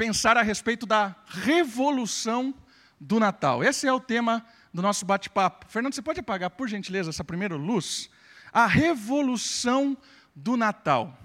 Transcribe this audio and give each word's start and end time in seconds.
pensar 0.00 0.38
a 0.38 0.42
respeito 0.42 0.86
da 0.86 1.14
revolução 1.26 2.54
do 2.98 3.20
Natal. 3.20 3.62
Esse 3.62 3.86
é 3.86 3.92
o 3.92 4.00
tema 4.00 4.42
do 4.72 4.80
nosso 4.80 5.04
bate-papo. 5.04 5.66
Fernando, 5.68 5.94
você 5.94 6.00
pode 6.00 6.20
apagar, 6.20 6.48
por 6.48 6.66
gentileza, 6.66 7.10
essa 7.10 7.22
primeira 7.22 7.54
luz? 7.54 8.08
A 8.50 8.66
revolução 8.66 9.94
do 10.34 10.56
Natal. 10.56 11.18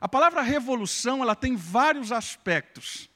A 0.00 0.08
palavra 0.08 0.40
revolução, 0.40 1.20
ela 1.20 1.36
tem 1.36 1.56
vários 1.56 2.10
aspectos. 2.10 3.10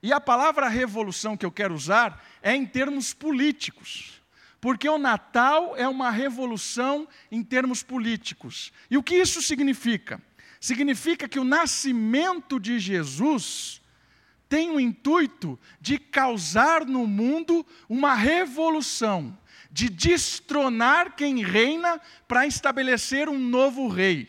E 0.00 0.12
a 0.12 0.20
palavra 0.20 0.68
revolução 0.68 1.36
que 1.36 1.44
eu 1.44 1.50
quero 1.50 1.74
usar 1.74 2.24
é 2.40 2.54
em 2.54 2.64
termos 2.64 3.12
políticos. 3.12 4.22
Porque 4.60 4.88
o 4.88 4.98
Natal 4.98 5.76
é 5.76 5.88
uma 5.88 6.12
revolução 6.12 7.08
em 7.28 7.42
termos 7.42 7.82
políticos. 7.82 8.72
E 8.88 8.96
o 8.96 9.02
que 9.02 9.16
isso 9.16 9.42
significa? 9.42 10.22
Significa 10.60 11.28
que 11.28 11.40
o 11.40 11.44
nascimento 11.44 12.60
de 12.60 12.78
Jesus 12.78 13.79
tem 14.50 14.72
o 14.72 14.80
intuito 14.80 15.56
de 15.80 15.96
causar 15.96 16.84
no 16.84 17.06
mundo 17.06 17.64
uma 17.88 18.14
revolução, 18.14 19.38
de 19.70 19.88
destronar 19.88 21.14
quem 21.14 21.44
reina 21.44 22.00
para 22.26 22.48
estabelecer 22.48 23.28
um 23.28 23.38
novo 23.38 23.86
rei 23.86 24.28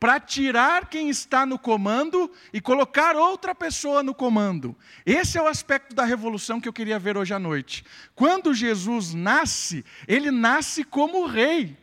para 0.00 0.18
tirar 0.18 0.88
quem 0.88 1.10
está 1.10 1.44
no 1.44 1.58
comando 1.58 2.32
e 2.54 2.58
colocar 2.58 3.16
outra 3.16 3.54
pessoa 3.54 4.02
no 4.02 4.14
comando. 4.14 4.74
Esse 5.04 5.36
é 5.36 5.42
o 5.42 5.46
aspecto 5.46 5.94
da 5.94 6.06
revolução 6.06 6.58
que 6.58 6.66
eu 6.66 6.72
queria 6.72 6.98
ver 6.98 7.18
hoje 7.18 7.34
à 7.34 7.38
noite. 7.38 7.84
Quando 8.14 8.54
Jesus 8.54 9.12
nasce, 9.12 9.84
ele 10.08 10.30
nasce 10.30 10.84
como 10.84 11.26
rei. 11.26 11.76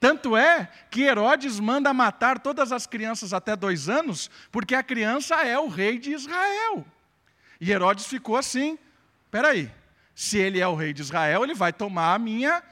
Tanto 0.00 0.34
é 0.34 0.66
que 0.90 1.02
Herodes 1.02 1.60
manda 1.60 1.92
matar 1.92 2.38
todas 2.38 2.72
as 2.72 2.86
crianças 2.86 3.34
até 3.34 3.54
dois 3.54 3.86
anos, 3.86 4.30
porque 4.50 4.74
a 4.74 4.82
criança 4.82 5.34
é 5.44 5.58
o 5.58 5.68
rei 5.68 5.98
de 5.98 6.12
Israel. 6.12 6.86
E 7.60 7.70
Herodes 7.70 8.06
ficou 8.06 8.36
assim: 8.36 8.78
peraí, 9.30 9.70
se 10.14 10.38
ele 10.38 10.60
é 10.60 10.66
o 10.66 10.74
rei 10.74 10.92
de 10.92 11.02
Israel, 11.02 11.44
ele 11.44 11.54
vai 11.54 11.72
tomar 11.72 12.14
a 12.14 12.18
minha, 12.18 12.62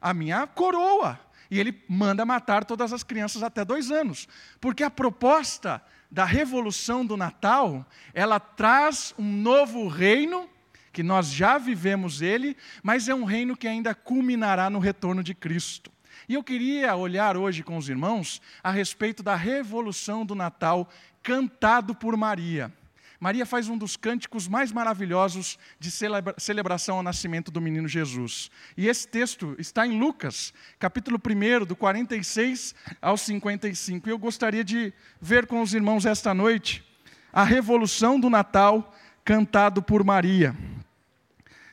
a 0.00 0.12
minha 0.12 0.46
coroa. 0.46 1.18
E 1.50 1.60
ele 1.60 1.80
manda 1.88 2.24
matar 2.24 2.64
todas 2.64 2.92
as 2.92 3.02
crianças 3.02 3.42
até 3.42 3.64
dois 3.64 3.90
anos. 3.90 4.28
Porque 4.60 4.82
a 4.82 4.90
proposta 4.90 5.80
da 6.10 6.24
revolução 6.24 7.04
do 7.04 7.16
Natal, 7.16 7.86
ela 8.12 8.40
traz 8.40 9.14
um 9.18 9.30
novo 9.30 9.86
reino, 9.86 10.48
que 10.92 11.02
nós 11.02 11.30
já 11.30 11.58
vivemos 11.58 12.22
ele, 12.22 12.56
mas 12.82 13.08
é 13.08 13.14
um 13.14 13.24
reino 13.24 13.56
que 13.56 13.68
ainda 13.68 13.94
culminará 13.94 14.70
no 14.70 14.78
retorno 14.78 15.22
de 15.22 15.34
Cristo. 15.34 15.92
E 16.28 16.34
eu 16.34 16.42
queria 16.42 16.96
olhar 16.96 17.36
hoje 17.36 17.62
com 17.62 17.76
os 17.76 17.88
irmãos 17.88 18.40
a 18.62 18.70
respeito 18.70 19.22
da 19.22 19.36
revolução 19.36 20.24
do 20.26 20.34
Natal 20.34 20.88
cantado 21.22 21.94
por 21.94 22.16
Maria. 22.16 22.72
Maria 23.18 23.46
faz 23.46 23.68
um 23.68 23.78
dos 23.78 23.96
cânticos 23.96 24.46
mais 24.46 24.70
maravilhosos 24.70 25.58
de 25.78 25.90
celebra 25.90 26.34
celebração 26.38 26.96
ao 26.96 27.02
nascimento 27.02 27.50
do 27.50 27.60
menino 27.60 27.88
Jesus. 27.88 28.50
E 28.76 28.88
esse 28.88 29.08
texto 29.08 29.54
está 29.58 29.86
em 29.86 29.98
Lucas, 29.98 30.52
capítulo 30.78 31.18
1, 31.18 31.64
do 31.64 31.74
46 31.74 32.74
ao 33.00 33.16
55. 33.16 34.08
E 34.08 34.12
eu 34.12 34.18
gostaria 34.18 34.62
de 34.62 34.92
ver 35.20 35.46
com 35.46 35.62
os 35.62 35.72
irmãos 35.72 36.04
esta 36.04 36.34
noite 36.34 36.84
a 37.32 37.44
revolução 37.44 38.18
do 38.18 38.30
Natal 38.30 38.94
cantado 39.24 39.82
por 39.82 40.04
Maria. 40.04 40.54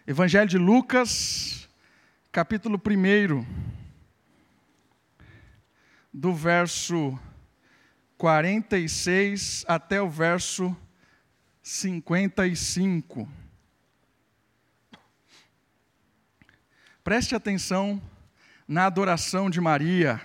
Evangelho 0.05 0.49
de 0.49 0.57
Lucas, 0.57 1.69
capítulo 2.31 2.81
1, 2.85 3.45
do 6.13 6.33
verso 6.33 7.17
46 8.17 9.65
até 9.67 10.01
o 10.01 10.09
verso 10.09 10.75
55. 11.63 13.25
Preste 17.01 17.33
atenção 17.33 18.01
na 18.67 18.85
adoração 18.85 19.49
de 19.49 19.61
Maria. 19.61 20.21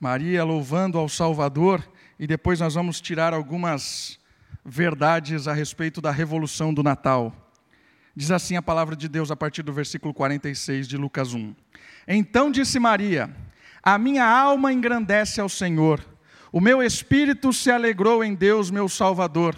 Maria 0.00 0.42
louvando 0.42 0.98
ao 0.98 1.08
Salvador, 1.08 1.88
e 2.18 2.26
depois 2.26 2.58
nós 2.58 2.74
vamos 2.74 3.00
tirar 3.00 3.32
algumas 3.32 4.18
verdades 4.64 5.46
a 5.46 5.52
respeito 5.52 6.00
da 6.00 6.10
revolução 6.10 6.74
do 6.74 6.82
Natal. 6.82 7.32
Diz 8.14 8.32
assim 8.32 8.56
a 8.56 8.62
palavra 8.62 8.96
de 8.96 9.08
Deus 9.08 9.30
a 9.30 9.36
partir 9.36 9.62
do 9.62 9.72
versículo 9.72 10.12
46 10.12 10.88
de 10.88 10.96
Lucas 10.96 11.34
1. 11.34 11.54
Então 12.08 12.50
disse 12.50 12.80
Maria: 12.80 13.32
A 13.80 13.96
minha 13.96 14.26
alma 14.26 14.72
engrandece 14.72 15.40
ao 15.40 15.48
Senhor, 15.48 16.04
o 16.50 16.60
meu 16.60 16.82
espírito 16.82 17.52
se 17.52 17.70
alegrou 17.70 18.24
em 18.24 18.34
Deus, 18.34 18.72
meu 18.72 18.88
Salvador 18.88 19.56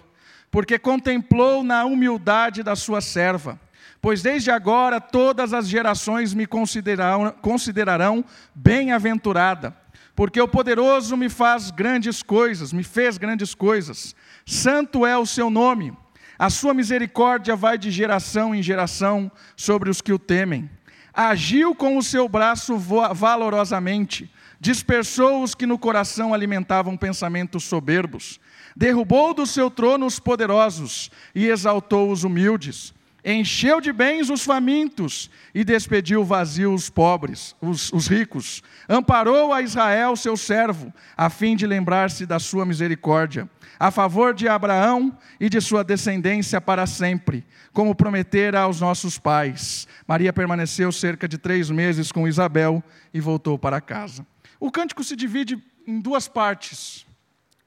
porque 0.55 0.79
contemplou 0.79 1.65
na 1.65 1.85
humildade 1.85 2.63
da 2.63 2.77
sua 2.77 3.01
serva. 3.01 3.59
Pois 4.01 4.23
desde 4.23 4.53
agora 4.53 5.01
todas 5.01 5.53
as 5.53 5.67
gerações 5.67 6.33
me 6.33 6.47
considerarão, 6.47 7.35
considerarão 7.43 8.25
bem-aventurada, 8.55 9.77
porque 10.15 10.41
o 10.41 10.47
poderoso 10.47 11.17
me 11.17 11.29
faz 11.29 11.73
grandes 11.73 12.23
coisas, 12.23 12.73
me 12.73 12.85
fez 12.85 13.19
grandes 13.19 13.53
coisas. 13.53 14.15
Santo 14.47 15.05
é 15.05 15.19
o 15.19 15.27
seu 15.27 15.51
nome. 15.51 15.93
A 16.39 16.49
sua 16.49 16.73
misericórdia 16.73 17.57
vai 17.57 17.77
de 17.77 17.91
geração 17.91 18.55
em 18.55 18.63
geração 18.63 19.29
sobre 19.57 19.91
os 19.91 20.01
que 20.01 20.13
o 20.13 20.21
temem. 20.21 20.71
Agiu 21.13 21.75
com 21.75 21.99
o 21.99 22.03
seu 22.03 22.29
braço 22.29 22.79
valorosamente, 22.79 24.33
dispersou 24.61 25.43
os 25.43 25.53
que 25.53 25.67
no 25.67 25.81
coração 25.81 26.33
alimentavam 26.33 26.97
pensamentos 26.97 27.65
soberbos 27.65 28.39
derrubou 28.77 29.33
do 29.33 29.47
seu 29.47 29.71
trono 29.71 30.07
os 30.07 30.19
poderosos 30.19 31.11
e 31.35 31.47
exaltou 31.47 32.11
os 32.11 32.25
humildes. 32.25 32.93
Encheu 33.25 33.81
de 33.81 33.91
bens 33.91 34.29
os 34.29 34.45
famintos 34.45 35.31
e 35.55 35.65
despediu 35.65 36.23
vazios 36.23 36.83
os 36.83 36.91
pobres, 36.91 37.57
os, 37.59 37.91
os 37.91 38.07
ricos. 38.07 38.63
Amparou 38.87 39.51
a 39.51 39.63
Israel, 39.63 40.15
seu 40.15 40.37
servo, 40.37 40.93
a 41.17 41.31
fim 41.31 41.57
de 41.57 41.67
lembrar-se 41.67 42.27
da 42.27 42.39
sua 42.39 42.67
misericórdia, 42.67 43.49
a 43.81 43.91
favor 43.91 44.35
de 44.35 44.47
Abraão 44.47 45.17
e 45.41 45.49
de 45.49 45.59
sua 45.59 45.83
descendência 45.83 46.61
para 46.61 46.87
sempre, 46.87 47.47
como 47.73 47.95
prometera 47.95 48.61
aos 48.61 48.79
nossos 48.83 49.19
pais. 49.19 49.89
Maria 50.07 50.33
permaneceu 50.33 50.93
cerca 50.93 51.27
de 51.27 51.39
três 51.39 51.71
meses 51.71 52.13
com 52.13 52.29
Isabel 52.29 52.85
e 53.13 53.21
voltou 53.21 53.59
para 53.59 53.81
casa. 53.81 54.27
O 54.61 54.71
cântico 54.71 55.03
se 55.03 55.17
divide 55.17 55.59
em 55.87 55.99
duas 55.99 56.29
partes 56.29 57.04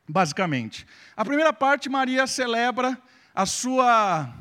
basicamente. 0.07 0.85
A 1.15 1.25
primeira 1.25 1.51
parte, 1.51 1.89
Maria 1.89 2.25
celebra 2.25 2.97
a 3.35 3.45
sua, 3.45 4.33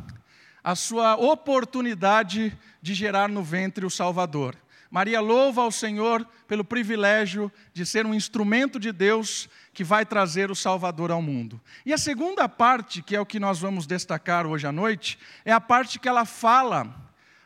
a 0.62 0.74
sua 0.74 1.16
oportunidade 1.16 2.56
de 2.80 2.94
gerar 2.94 3.28
no 3.28 3.42
ventre 3.42 3.84
o 3.84 3.90
Salvador. 3.90 4.56
Maria 4.90 5.20
louva 5.20 5.62
ao 5.62 5.72
Senhor 5.72 6.26
pelo 6.46 6.64
privilégio 6.64 7.50
de 7.74 7.84
ser 7.84 8.06
um 8.06 8.14
instrumento 8.14 8.78
de 8.78 8.92
Deus 8.92 9.48
que 9.74 9.82
vai 9.82 10.06
trazer 10.06 10.50
o 10.50 10.54
Salvador 10.54 11.10
ao 11.10 11.20
mundo. 11.20 11.60
E 11.84 11.92
a 11.92 11.98
segunda 11.98 12.48
parte, 12.48 13.02
que 13.02 13.16
é 13.16 13.20
o 13.20 13.26
que 13.26 13.40
nós 13.40 13.58
vamos 13.58 13.86
destacar 13.86 14.46
hoje 14.46 14.66
à 14.66 14.72
noite, 14.72 15.18
é 15.44 15.52
a 15.52 15.60
parte 15.60 15.98
que 15.98 16.08
ela 16.08 16.24
fala 16.24 16.94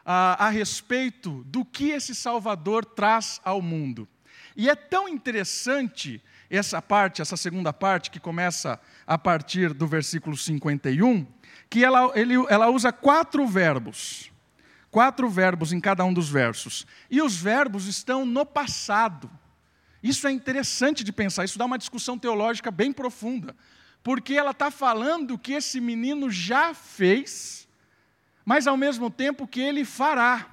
a, 0.05 0.47
a 0.47 0.51
respeito 0.51 1.43
do 1.45 1.65
que 1.65 1.89
esse 1.89 2.15
Salvador 2.15 2.85
traz 2.85 3.41
ao 3.43 3.63
mundo. 3.63 4.07
E 4.55 4.69
é 4.69 4.75
tão 4.75 5.09
interessante 5.09 6.23
essa 6.51 6.83
parte, 6.83 7.23
essa 7.23 7.37
segunda 7.37 7.73
parte, 7.73 8.11
que 8.11 8.19
começa 8.19 8.81
a 9.07 9.17
partir 9.17 9.73
do 9.73 9.87
versículo 9.87 10.37
51, 10.37 11.25
que 11.71 11.85
ela, 11.85 12.11
ele, 12.15 12.35
ela 12.49 12.69
usa 12.69 12.93
quatro 12.93 13.47
verbos. 13.47 14.33
Quatro 14.91 15.31
verbos 15.31 15.73
em 15.73 15.81
cada 15.81 16.05
um 16.05 16.13
dos 16.13 16.29
versos. 16.29 16.85
E 17.09 17.23
os 17.23 17.37
verbos 17.37 17.87
estão 17.87 18.27
no 18.27 18.45
passado. 18.45 19.31
Isso 20.03 20.27
é 20.27 20.33
interessante 20.33 21.05
de 21.05 21.13
pensar, 21.13 21.45
isso 21.45 21.59
dá 21.59 21.65
uma 21.65 21.79
discussão 21.79 22.19
teológica 22.19 22.73
bem 22.73 22.93
profunda. 22.93 23.55
Porque 24.03 24.35
ela 24.35 24.51
está 24.51 24.71
falando 24.71 25.39
que 25.39 25.53
esse 25.53 25.81
menino 25.81 26.29
já 26.31 26.75
fez, 26.75 27.69
mas 28.45 28.67
ao 28.67 28.77
mesmo 28.77 29.11
tempo 29.11 29.47
que 29.47 29.61
ele 29.61 29.85
fará. 29.85 30.47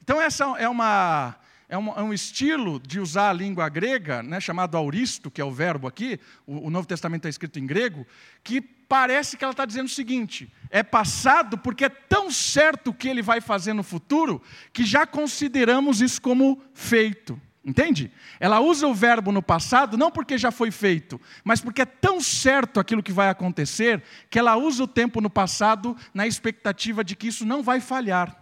Então, 0.00 0.20
essa 0.20 0.44
é 0.58 0.68
uma, 0.68 1.34
é 1.72 1.78
um, 1.78 1.88
é 1.88 2.02
um, 2.02 2.12
estilo 2.12 2.78
de 2.78 3.00
usar 3.00 3.30
a 3.30 3.32
língua 3.32 3.66
grega, 3.70 4.22
né, 4.22 4.38
chamado 4.38 4.76
auristo, 4.76 5.30
que 5.30 5.40
é 5.40 5.44
o 5.44 5.50
verbo 5.50 5.88
aqui, 5.88 6.20
o, 6.46 6.66
o 6.66 6.70
Novo 6.70 6.86
Testamento 6.86 7.20
está 7.20 7.30
escrito 7.30 7.58
em 7.58 7.66
grego, 7.66 8.06
que 8.44 8.60
parece 8.60 9.38
que 9.38 9.42
ela 9.42 9.52
está 9.52 9.64
dizendo 9.64 9.86
o 9.86 9.90
seguinte: 9.90 10.52
é 10.68 10.82
passado 10.82 11.56
porque 11.56 11.86
é 11.86 11.88
tão 11.88 12.30
certo 12.30 12.88
o 12.88 12.94
que 12.94 13.08
ele 13.08 13.22
vai 13.22 13.40
fazer 13.40 13.72
no 13.72 13.82
futuro, 13.82 14.42
que 14.70 14.84
já 14.84 15.06
consideramos 15.06 16.02
isso 16.02 16.20
como 16.20 16.62
feito. 16.74 17.40
Entende? 17.64 18.12
Ela 18.38 18.60
usa 18.60 18.86
o 18.86 18.92
verbo 18.92 19.32
no 19.32 19.40
passado 19.40 19.96
não 19.96 20.10
porque 20.10 20.36
já 20.36 20.50
foi 20.50 20.70
feito, 20.70 21.18
mas 21.42 21.62
porque 21.62 21.80
é 21.80 21.86
tão 21.86 22.20
certo 22.20 22.80
aquilo 22.80 23.02
que 23.02 23.12
vai 23.12 23.30
acontecer, 23.30 24.02
que 24.28 24.38
ela 24.38 24.56
usa 24.56 24.84
o 24.84 24.88
tempo 24.88 25.22
no 25.22 25.30
passado 25.30 25.96
na 26.12 26.26
expectativa 26.26 27.02
de 27.02 27.16
que 27.16 27.28
isso 27.28 27.46
não 27.46 27.62
vai 27.62 27.80
falhar. 27.80 28.41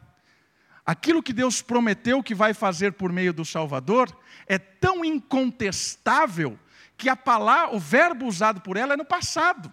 Aquilo 0.90 1.22
que 1.22 1.32
Deus 1.32 1.62
prometeu 1.62 2.20
que 2.20 2.34
vai 2.34 2.52
fazer 2.52 2.94
por 2.94 3.12
meio 3.12 3.32
do 3.32 3.44
Salvador 3.44 4.10
é 4.44 4.58
tão 4.58 5.04
incontestável 5.04 6.58
que 6.96 7.08
a 7.08 7.14
palavra, 7.14 7.76
o 7.76 7.78
verbo 7.78 8.26
usado 8.26 8.60
por 8.60 8.76
ela 8.76 8.94
é 8.94 8.96
no 8.96 9.04
passado. 9.04 9.72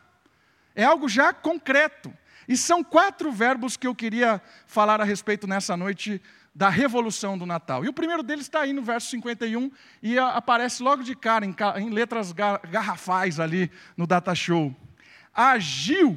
É 0.75 0.84
algo 0.84 1.10
já 1.10 1.34
concreto. 1.34 2.14
E 2.48 2.56
são 2.56 2.84
quatro 2.84 3.31
verbos 3.31 3.75
que 3.75 3.88
eu 3.88 3.96
queria 3.96 4.40
falar 4.68 5.02
a 5.02 5.04
respeito 5.04 5.48
nessa 5.48 5.75
noite 5.75 6.22
da 6.54 6.69
revolução 6.69 7.36
do 7.36 7.48
Natal. 7.48 7.84
E 7.84 7.90
o 7.90 7.94
primeiro 7.94 8.22
deles 8.22 8.46
está 8.46 8.62
aí 8.62 8.72
no 8.72 8.84
verso 8.84 9.10
51 9.10 9.72
e 10.04 10.20
aparece 10.20 10.84
logo 10.84 11.02
de 11.02 11.16
cara, 11.16 11.44
em, 11.44 11.90
letras 11.90 12.31
garrafais 12.31 13.40
ali 13.40 13.72
no 13.98 14.06
Data 14.06 14.36
Show. 14.36 14.72
Agiu 15.34 16.16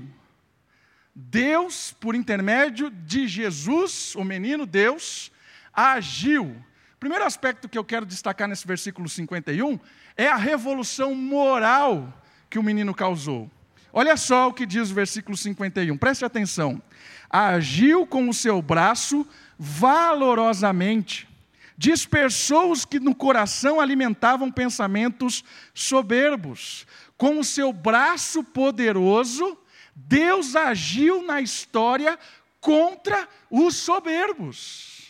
Deus, 1.15 1.95
por 1.99 2.15
intermédio 2.15 2.91
de 2.91 3.27
Jesus, 3.27 4.15
o 4.15 4.25
menino 4.25 4.65
Deus, 4.65 5.31
agiu. 5.73 6.57
Primeiro 6.99 7.25
aspecto 7.25 7.69
que 7.69 7.79
eu 7.79 7.85
quero 7.85 8.07
destacar 8.07 8.47
nesse 8.47 8.67
versículo 8.67 9.09
51 9.09 9.79
é 10.17 10.29
a 10.29 10.37
revolução 10.37 11.15
moral 11.15 12.13
que 12.49 12.59
o 12.59 12.63
menino 12.63 12.95
causou. 12.95 13.51
Olha 13.93 14.17
só 14.17 14.49
o 14.49 14.53
que 14.53 14.65
diz 14.65 14.91
o 14.91 14.95
versículo 14.95 15.37
51, 15.37 15.97
preste 15.97 16.25
atenção. 16.25 16.81
Agiu 17.29 18.07
com 18.07 18.29
o 18.29 18.35
seu 18.35 18.63
braço 18.63 19.27
valorosamente, 19.59 21.29
dispersou 21.77 22.71
os 22.71 22.85
que 22.85 23.01
no 23.01 23.15
coração 23.15 23.81
alimentavam 23.81 24.51
pensamentos 24.51 25.43
soberbos. 25.75 26.87
Com 27.17 27.39
o 27.39 27.45
seu 27.45 27.73
braço 27.73 28.45
poderoso, 28.45 29.59
Deus 30.07 30.57
agiu 30.57 31.23
na 31.23 31.41
história 31.41 32.19
contra 32.61 33.29
os 33.51 33.77
soberbos 33.77 35.01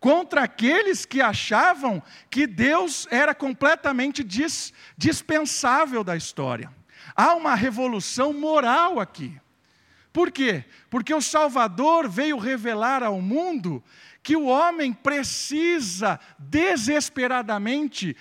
contra 0.00 0.44
aqueles 0.44 1.04
que 1.04 1.20
achavam 1.20 2.02
que 2.30 2.46
Deus 2.46 3.06
era 3.10 3.34
completamente 3.34 4.24
dis, 4.24 4.72
dispensável 4.96 6.02
da 6.02 6.16
história. 6.16 6.72
Há 7.14 7.34
uma 7.34 7.54
revolução 7.54 8.32
moral 8.32 8.98
aqui. 8.98 9.38
Por 10.10 10.32
quê? 10.32 10.64
Porque 10.88 11.14
o 11.14 11.20
Salvador 11.20 12.08
veio 12.08 12.38
revelar 12.38 13.02
ao 13.02 13.20
mundo 13.20 13.84
que 14.22 14.34
o 14.34 14.46
homem 14.46 14.92
precisa 14.92 16.18
desesperadamente 16.38 18.16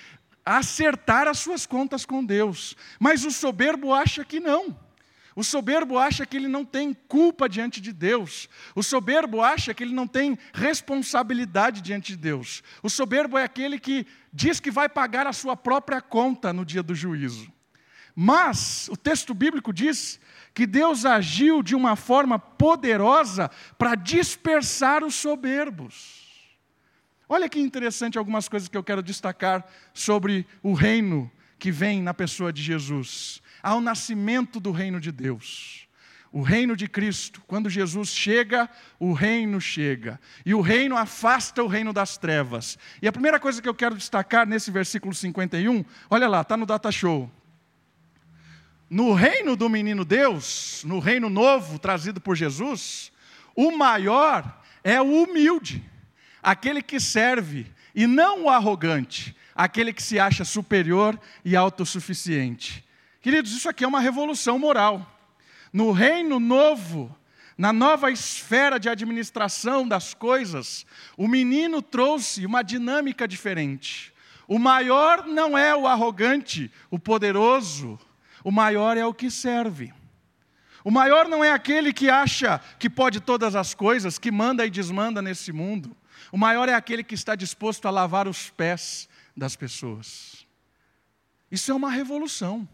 acertar 0.45 1.27
as 1.27 1.39
suas 1.39 1.65
contas 1.65 2.05
com 2.05 2.23
Deus. 2.23 2.75
Mas 2.99 3.23
o 3.23 3.31
soberbo 3.31 3.93
acha 3.93 4.25
que 4.25 4.39
não. 4.39 4.77
O 5.35 5.43
soberbo 5.43 5.97
acha 5.97 6.25
que 6.25 6.35
ele 6.35 6.47
não 6.47 6.65
tem 6.65 6.93
culpa 6.93 7.47
diante 7.47 7.79
de 7.79 7.93
Deus. 7.93 8.49
O 8.75 8.81
soberbo 8.81 9.41
acha 9.41 9.73
que 9.73 9.83
ele 9.83 9.93
não 9.93 10.07
tem 10.07 10.37
responsabilidade 10.53 11.81
diante 11.81 12.13
de 12.13 12.17
Deus. 12.17 12.63
O 12.81 12.89
soberbo 12.89 13.37
é 13.37 13.43
aquele 13.43 13.79
que 13.79 14.05
diz 14.33 14.59
que 14.59 14.71
vai 14.71 14.89
pagar 14.89 15.27
a 15.27 15.33
sua 15.33 15.55
própria 15.55 16.01
conta 16.01 16.51
no 16.51 16.65
dia 16.65 16.81
do 16.81 16.95
juízo. 16.95 17.51
Mas 18.15 18.89
o 18.91 18.97
texto 18.97 19.33
bíblico 19.33 19.71
diz 19.71 20.19
que 20.53 20.65
Deus 20.65 21.05
agiu 21.05 21.61
de 21.61 21.75
uma 21.75 21.95
forma 21.95 22.37
poderosa 22.39 23.49
para 23.77 23.95
dispersar 23.95 25.03
os 25.03 25.15
soberbos. 25.15 26.27
Olha 27.29 27.47
que 27.47 27.59
interessante 27.59 28.17
algumas 28.17 28.49
coisas 28.49 28.67
que 28.67 28.75
eu 28.75 28.83
quero 28.83 29.03
destacar 29.03 29.65
sobre 29.93 30.45
o 30.63 30.73
reino 30.73 31.31
que 31.59 31.71
vem 31.71 32.01
na 32.01 32.13
pessoa 32.13 32.51
de 32.51 32.63
Jesus 32.63 33.41
ao 33.61 33.81
nascimento 33.81 34.59
do 34.59 34.71
reino 34.71 34.99
de 34.99 35.11
Deus. 35.11 35.87
O 36.31 36.41
reino 36.41 36.75
de 36.75 36.87
Cristo, 36.87 37.41
quando 37.47 37.69
Jesus 37.69 38.09
chega, 38.09 38.69
o 38.99 39.13
reino 39.13 39.59
chega. 39.59 40.19
E 40.45 40.53
o 40.53 40.61
reino 40.61 40.95
afasta 40.95 41.63
o 41.63 41.67
reino 41.67 41.91
das 41.91 42.17
trevas. 42.17 42.77
E 43.01 43.07
a 43.07 43.11
primeira 43.11 43.39
coisa 43.39 43.61
que 43.61 43.67
eu 43.67 43.73
quero 43.73 43.95
destacar 43.95 44.45
nesse 44.45 44.69
versículo 44.69 45.13
51, 45.13 45.83
olha 46.09 46.27
lá, 46.27 46.41
está 46.41 46.55
no 46.55 46.67
Data 46.67 46.91
Show. 46.91 47.31
No 48.87 49.13
reino 49.13 49.55
do 49.55 49.67
menino 49.69 50.05
Deus, 50.05 50.83
no 50.85 50.99
reino 50.99 51.29
novo 51.29 51.79
trazido 51.79 52.21
por 52.21 52.35
Jesus, 52.35 53.11
o 53.55 53.75
maior 53.75 54.61
é 54.83 55.01
o 55.01 55.23
humilde, 55.23 55.83
aquele 56.41 56.81
que 56.81 56.99
serve, 56.99 57.67
e 57.93 58.07
não 58.07 58.45
o 58.45 58.49
arrogante, 58.49 59.35
aquele 59.55 59.91
que 59.91 60.01
se 60.01 60.19
acha 60.19 60.45
superior 60.45 61.19
e 61.43 61.55
autossuficiente. 61.55 62.87
Queridos, 63.21 63.51
isso 63.51 63.67
aqui 63.67 63.83
é 63.83 63.87
uma 63.87 63.99
revolução 63.99 64.57
moral. 64.57 65.05
No 65.73 65.91
reino 65.91 66.39
novo, 66.39 67.15
na 67.57 67.73
nova 67.73 68.09
esfera 68.09 68.79
de 68.79 68.87
administração 68.87 69.85
das 69.85 70.13
coisas, 70.13 70.85
o 71.17 71.27
menino 71.27 71.81
trouxe 71.81 72.45
uma 72.45 72.63
dinâmica 72.63 73.27
diferente. 73.27 74.13
O 74.47 74.57
maior 74.57 75.27
não 75.27 75.57
é 75.57 75.75
o 75.75 75.85
arrogante, 75.85 76.71
o 76.89 76.97
poderoso, 76.97 77.99
o 78.43 78.51
maior 78.51 78.95
é 78.95 79.05
o 79.05 79.13
que 79.13 79.29
serve. 79.29 79.93
O 80.83 80.89
maior 80.89 81.27
não 81.27 81.43
é 81.43 81.51
aquele 81.51 81.91
que 81.91 82.09
acha 82.09 82.59
que 82.79 82.89
pode 82.89 83.19
todas 83.19 83.53
as 83.53 83.73
coisas, 83.73 84.17
que 84.17 84.31
manda 84.31 84.65
e 84.65 84.69
desmanda 84.69 85.21
nesse 85.21 85.51
mundo. 85.51 85.95
O 86.31 86.37
maior 86.37 86.69
é 86.69 86.73
aquele 86.73 87.03
que 87.03 87.13
está 87.13 87.35
disposto 87.35 87.85
a 87.85 87.91
lavar 87.91 88.27
os 88.27 88.49
pés 88.49 89.09
das 89.35 89.57
pessoas. 89.57 90.47
Isso 91.51 91.71
é 91.71 91.75
uma 91.75 91.91
revolução. 91.91 92.67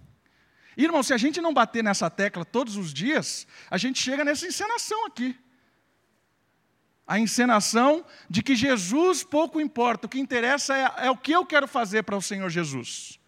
Irmão, 0.77 1.01
se 1.01 1.13
a 1.13 1.17
gente 1.17 1.39
não 1.39 1.53
bater 1.53 1.83
nessa 1.83 2.09
tecla 2.09 2.43
todos 2.43 2.75
os 2.75 2.93
dias, 2.93 3.47
a 3.69 3.77
gente 3.77 4.01
chega 4.01 4.25
nessa 4.25 4.45
encenação 4.45 5.05
aqui. 5.05 5.37
A 7.07 7.19
encenação 7.19 8.03
de 8.29 8.41
que 8.41 8.55
Jesus 8.55 9.23
pouco 9.23 9.61
importa, 9.61 10.07
o 10.07 10.09
que 10.09 10.19
interessa 10.19 10.75
é, 10.75 11.07
é 11.07 11.11
o 11.11 11.17
que 11.17 11.31
eu 11.31 11.45
quero 11.45 11.67
fazer 11.67 12.03
para 12.03 12.17
o 12.17 12.21
Senhor 12.21 12.49
Jesus. 12.49 13.19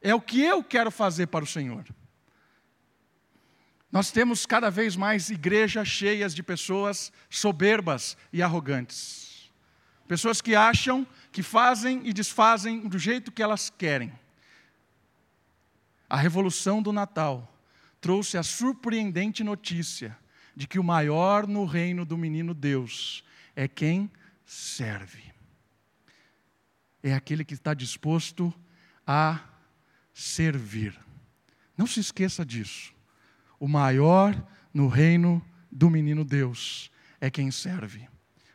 É 0.00 0.14
o 0.14 0.20
que 0.20 0.42
eu 0.42 0.62
quero 0.62 0.90
fazer 0.90 1.26
para 1.28 1.44
o 1.44 1.46
Senhor. 1.46 1.84
Nós 3.90 4.10
temos 4.10 4.44
cada 4.44 4.70
vez 4.70 4.96
mais 4.96 5.30
igrejas 5.30 5.88
cheias 5.88 6.34
de 6.34 6.42
pessoas 6.42 7.12
soberbas 7.30 8.16
e 8.32 8.42
arrogantes. 8.42 9.50
Pessoas 10.06 10.40
que 10.40 10.54
acham 10.54 11.06
que 11.32 11.42
fazem 11.42 12.02
e 12.04 12.12
desfazem 12.12 12.80
do 12.80 12.98
jeito 12.98 13.32
que 13.32 13.42
elas 13.42 13.70
querem. 13.70 14.12
A 16.08 16.16
revolução 16.16 16.82
do 16.82 16.92
Natal 16.92 17.50
trouxe 18.00 18.36
a 18.36 18.42
surpreendente 18.42 19.42
notícia 19.42 20.16
de 20.54 20.66
que 20.68 20.78
o 20.78 20.84
maior 20.84 21.46
no 21.46 21.64
reino 21.64 22.04
do 22.04 22.16
menino 22.16 22.54
Deus 22.54 23.24
é 23.56 23.66
quem 23.66 24.10
serve. 24.44 25.22
É 27.02 27.14
aquele 27.14 27.44
que 27.44 27.54
está 27.54 27.74
disposto 27.74 28.52
a 29.06 29.40
servir. 30.12 30.98
Não 31.76 31.86
se 31.86 32.00
esqueça 32.00 32.44
disso. 32.44 32.94
O 33.58 33.66
maior 33.66 34.34
no 34.72 34.88
reino 34.88 35.44
do 35.70 35.90
menino 35.90 36.24
Deus 36.24 36.90
é 37.20 37.30
quem 37.30 37.50
serve. 37.50 38.08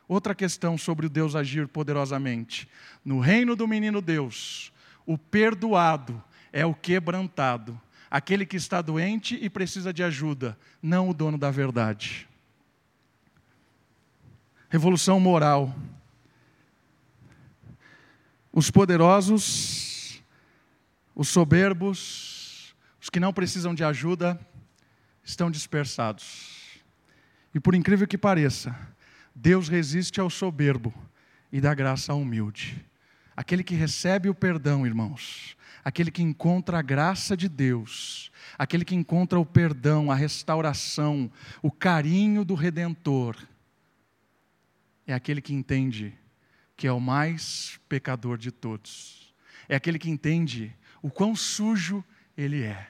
Outra 0.08 0.34
questão 0.34 0.76
sobre 0.76 1.06
o 1.06 1.10
Deus 1.10 1.36
agir 1.36 1.68
poderosamente. 1.68 2.68
No 3.04 3.20
reino 3.20 3.54
do 3.54 3.68
menino 3.68 4.00
Deus, 4.00 4.72
o 5.06 5.16
perdoado 5.16 6.22
é 6.52 6.64
o 6.66 6.74
quebrantado, 6.74 7.80
aquele 8.10 8.44
que 8.44 8.56
está 8.56 8.82
doente 8.82 9.38
e 9.40 9.48
precisa 9.48 9.92
de 9.92 10.02
ajuda, 10.02 10.58
não 10.82 11.08
o 11.08 11.14
dono 11.14 11.38
da 11.38 11.50
verdade. 11.50 12.28
Revolução 14.68 15.18
moral. 15.18 15.74
Os 18.52 18.70
poderosos, 18.70 20.22
os 21.14 21.28
soberbos, 21.28 22.74
os 23.00 23.08
que 23.08 23.20
não 23.20 23.32
precisam 23.32 23.74
de 23.74 23.84
ajuda, 23.84 24.38
estão 25.22 25.50
dispersados. 25.50 26.80
E 27.54 27.60
por 27.60 27.74
incrível 27.74 28.06
que 28.06 28.18
pareça, 28.18 28.76
Deus 29.34 29.68
resiste 29.68 30.20
ao 30.20 30.30
soberbo 30.30 30.92
e 31.52 31.60
dá 31.60 31.74
graça 31.74 32.12
ao 32.12 32.20
humilde. 32.20 32.84
Aquele 33.36 33.64
que 33.64 33.74
recebe 33.74 34.28
o 34.28 34.34
perdão, 34.34 34.86
irmãos, 34.86 35.56
aquele 35.84 36.10
que 36.10 36.22
encontra 36.22 36.78
a 36.78 36.82
graça 36.82 37.36
de 37.36 37.48
Deus, 37.48 38.30
aquele 38.58 38.84
que 38.84 38.94
encontra 38.94 39.38
o 39.38 39.46
perdão, 39.46 40.10
a 40.10 40.14
restauração, 40.14 41.30
o 41.62 41.70
carinho 41.70 42.44
do 42.44 42.54
Redentor, 42.54 43.36
é 45.06 45.14
aquele 45.14 45.40
que 45.40 45.54
entende 45.54 46.14
que 46.76 46.86
é 46.86 46.92
o 46.92 47.00
mais 47.00 47.78
pecador 47.88 48.38
de 48.38 48.50
todos, 48.50 49.34
é 49.68 49.74
aquele 49.74 49.98
que 49.98 50.10
entende 50.10 50.74
o 51.02 51.10
quão 51.10 51.34
sujo 51.34 52.04
ele 52.36 52.62
é, 52.62 52.88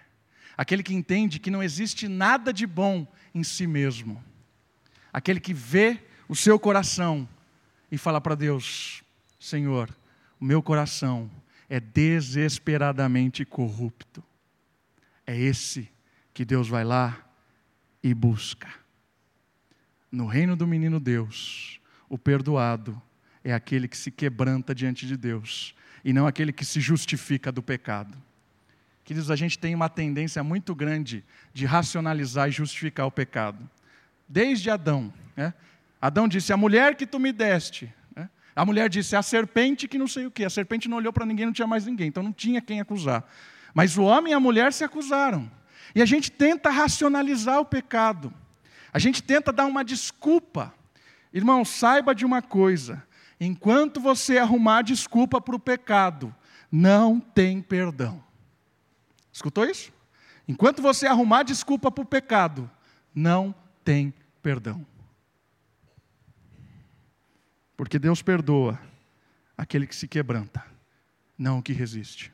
aquele 0.56 0.82
que 0.82 0.94
entende 0.94 1.38
que 1.38 1.50
não 1.50 1.62
existe 1.62 2.08
nada 2.08 2.52
de 2.52 2.66
bom 2.66 3.06
em 3.34 3.42
si 3.42 3.66
mesmo, 3.66 4.22
aquele 5.12 5.40
que 5.40 5.54
vê 5.54 6.02
o 6.28 6.36
seu 6.36 6.58
coração 6.58 7.28
e 7.90 7.98
fala 7.98 8.20
para 8.20 8.34
Deus: 8.34 9.02
Senhor, 9.38 9.90
o 10.38 10.44
meu 10.44 10.62
coração 10.62 11.30
é 11.70 11.78
desesperadamente 11.78 13.44
corrupto. 13.44 14.22
É 15.24 15.38
esse 15.38 15.88
que 16.34 16.44
Deus 16.44 16.68
vai 16.68 16.82
lá 16.82 17.24
e 18.02 18.12
busca. 18.12 18.68
No 20.10 20.26
reino 20.26 20.56
do 20.56 20.66
menino 20.66 20.98
Deus, 20.98 21.80
o 22.08 22.18
perdoado 22.18 23.00
é 23.44 23.54
aquele 23.54 23.86
que 23.86 23.96
se 23.96 24.10
quebranta 24.10 24.74
diante 24.74 25.06
de 25.06 25.16
Deus 25.16 25.72
e 26.04 26.12
não 26.12 26.26
aquele 26.26 26.52
que 26.52 26.64
se 26.64 26.80
justifica 26.80 27.52
do 27.52 27.62
pecado. 27.62 28.18
Queridos, 29.04 29.30
a 29.30 29.36
gente 29.36 29.56
tem 29.56 29.72
uma 29.72 29.88
tendência 29.88 30.42
muito 30.42 30.74
grande 30.74 31.24
de 31.54 31.66
racionalizar 31.66 32.48
e 32.48 32.52
justificar 32.52 33.06
o 33.06 33.12
pecado. 33.12 33.70
desde 34.28 34.70
Adão. 34.70 35.12
Né? 35.36 35.54
Adão 36.00 36.26
disse: 36.26 36.52
A 36.52 36.56
mulher 36.56 36.96
que 36.96 37.06
tu 37.06 37.20
me 37.20 37.32
deste. 37.32 37.92
A 38.60 38.64
mulher 38.66 38.90
disse: 38.90 39.16
A 39.16 39.22
serpente 39.22 39.88
que 39.88 39.96
não 39.96 40.06
sei 40.06 40.26
o 40.26 40.30
quê. 40.30 40.44
A 40.44 40.50
serpente 40.50 40.86
não 40.86 40.98
olhou 40.98 41.14
para 41.14 41.24
ninguém, 41.24 41.46
não 41.46 41.52
tinha 41.52 41.66
mais 41.66 41.86
ninguém, 41.86 42.08
então 42.08 42.22
não 42.22 42.30
tinha 42.30 42.60
quem 42.60 42.78
acusar. 42.78 43.24
Mas 43.72 43.96
o 43.96 44.02
homem 44.02 44.32
e 44.32 44.36
a 44.36 44.38
mulher 44.38 44.70
se 44.74 44.84
acusaram. 44.84 45.50
E 45.94 46.02
a 46.02 46.04
gente 46.04 46.30
tenta 46.30 46.68
racionalizar 46.68 47.58
o 47.58 47.64
pecado. 47.64 48.30
A 48.92 48.98
gente 48.98 49.22
tenta 49.22 49.50
dar 49.50 49.64
uma 49.64 49.82
desculpa. 49.82 50.74
Irmão, 51.32 51.64
saiba 51.64 52.14
de 52.14 52.26
uma 52.26 52.42
coisa: 52.42 53.02
enquanto 53.40 53.98
você 53.98 54.36
arrumar 54.36 54.82
desculpa 54.82 55.40
para 55.40 55.56
o 55.56 55.58
pecado, 55.58 56.34
não 56.70 57.18
tem 57.18 57.62
perdão. 57.62 58.22
Escutou 59.32 59.64
isso? 59.64 59.90
Enquanto 60.46 60.82
você 60.82 61.06
arrumar 61.06 61.44
desculpa 61.44 61.90
para 61.90 62.02
o 62.02 62.06
pecado, 62.06 62.70
não 63.14 63.54
tem 63.82 64.12
perdão. 64.42 64.84
Porque 67.80 67.98
Deus 67.98 68.20
perdoa 68.20 68.78
aquele 69.56 69.86
que 69.86 69.96
se 69.96 70.06
quebranta, 70.06 70.62
não 71.38 71.60
o 71.60 71.62
que 71.62 71.72
resiste. 71.72 72.30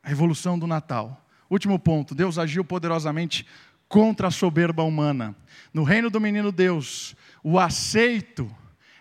A 0.00 0.08
revolução 0.08 0.56
do 0.56 0.68
Natal. 0.68 1.26
Último 1.50 1.80
ponto: 1.80 2.14
Deus 2.14 2.38
agiu 2.38 2.64
poderosamente 2.64 3.44
contra 3.88 4.28
a 4.28 4.30
soberba 4.30 4.84
humana. 4.84 5.34
No 5.74 5.82
reino 5.82 6.10
do 6.10 6.20
menino 6.20 6.52
Deus, 6.52 7.16
o 7.42 7.58
aceito 7.58 8.48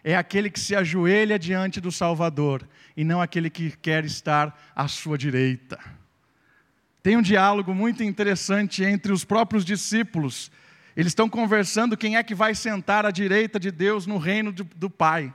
é 0.03 0.17
aquele 0.17 0.49
que 0.49 0.59
se 0.59 0.75
ajoelha 0.75 1.37
diante 1.37 1.79
do 1.79 1.91
Salvador 1.91 2.67
e 2.97 3.03
não 3.03 3.21
aquele 3.21 3.51
que 3.51 3.77
quer 3.77 4.03
estar 4.03 4.59
à 4.75 4.87
sua 4.87 5.15
direita. 5.15 5.77
Tem 7.03 7.15
um 7.15 7.21
diálogo 7.21 7.71
muito 7.75 8.01
interessante 8.01 8.83
entre 8.83 9.11
os 9.11 9.23
próprios 9.23 9.63
discípulos. 9.63 10.49
Eles 10.95 11.11
estão 11.11 11.29
conversando 11.29 11.95
quem 11.95 12.17
é 12.17 12.23
que 12.23 12.35
vai 12.35 12.53
sentar 12.53 13.05
à 13.05 13.11
direita 13.11 13.59
de 13.59 13.71
Deus 13.71 14.05
no 14.05 14.17
reino 14.17 14.51
do, 14.51 14.63
do 14.63 14.89
Pai. 14.89 15.33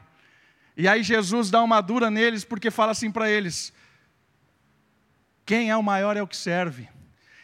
E 0.76 0.86
aí 0.86 1.02
Jesus 1.02 1.50
dá 1.50 1.62
uma 1.62 1.80
dura 1.80 2.10
neles 2.10 2.44
porque 2.44 2.70
fala 2.70 2.92
assim 2.92 3.10
para 3.10 3.30
eles: 3.30 3.72
quem 5.44 5.70
é 5.70 5.76
o 5.76 5.82
maior 5.82 6.16
é 6.16 6.22
o 6.22 6.26
que 6.26 6.36
serve. 6.36 6.88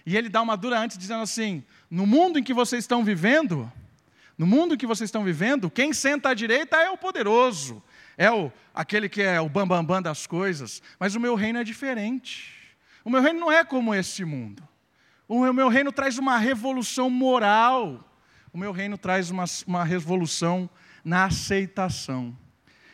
E 0.04 0.16
ele 0.16 0.28
dá 0.28 0.42
uma 0.42 0.57
dura 0.57 0.78
antes, 0.78 0.99
dizendo 0.99 1.23
assim: 1.23 1.64
no 1.90 2.07
mundo 2.07 2.38
em 2.38 2.42
que 2.42 2.52
vocês 2.52 2.85
estão 2.85 3.02
vivendo, 3.02 3.71
no 4.37 4.47
mundo 4.47 4.75
em 4.75 4.76
que 4.76 4.87
vocês 4.87 5.09
estão 5.09 5.25
vivendo, 5.25 5.71
quem 5.71 5.92
senta 5.92 6.31
à 6.31 6.35
direita 6.35 6.76
é 6.76 6.90
o 6.90 6.99
poderoso, 6.99 7.83
é 8.19 8.31
o, 8.31 8.52
aquele 8.75 9.09
que 9.09 9.23
é 9.23 9.40
o 9.40 9.49
bambambam 9.49 9.85
bam, 9.85 9.95
bam 9.97 10.02
das 10.02 10.26
coisas, 10.26 10.83
mas 10.99 11.14
o 11.14 11.21
meu 11.21 11.35
reino 11.35 11.59
é 11.59 11.64
diferente. 11.64 12.52
O 13.04 13.11
meu 13.11 13.23
reino 13.23 13.40
não 13.40 13.50
é 13.50 13.64
como 13.64 13.95
esse 13.95 14.25
mundo. 14.25 14.62
O 15.35 15.51
meu 15.51 15.71
reino 15.71 15.91
traz 15.91 16.19
uma 16.19 16.37
revolução 16.37 17.09
moral. 17.09 18.07
O 18.53 18.59
meu 18.59 18.71
reino 18.71 18.99
traz 18.99 19.31
uma, 19.31 19.45
uma 19.67 19.83
revolução 19.83 20.69
na 21.03 21.25
aceitação. 21.25 22.37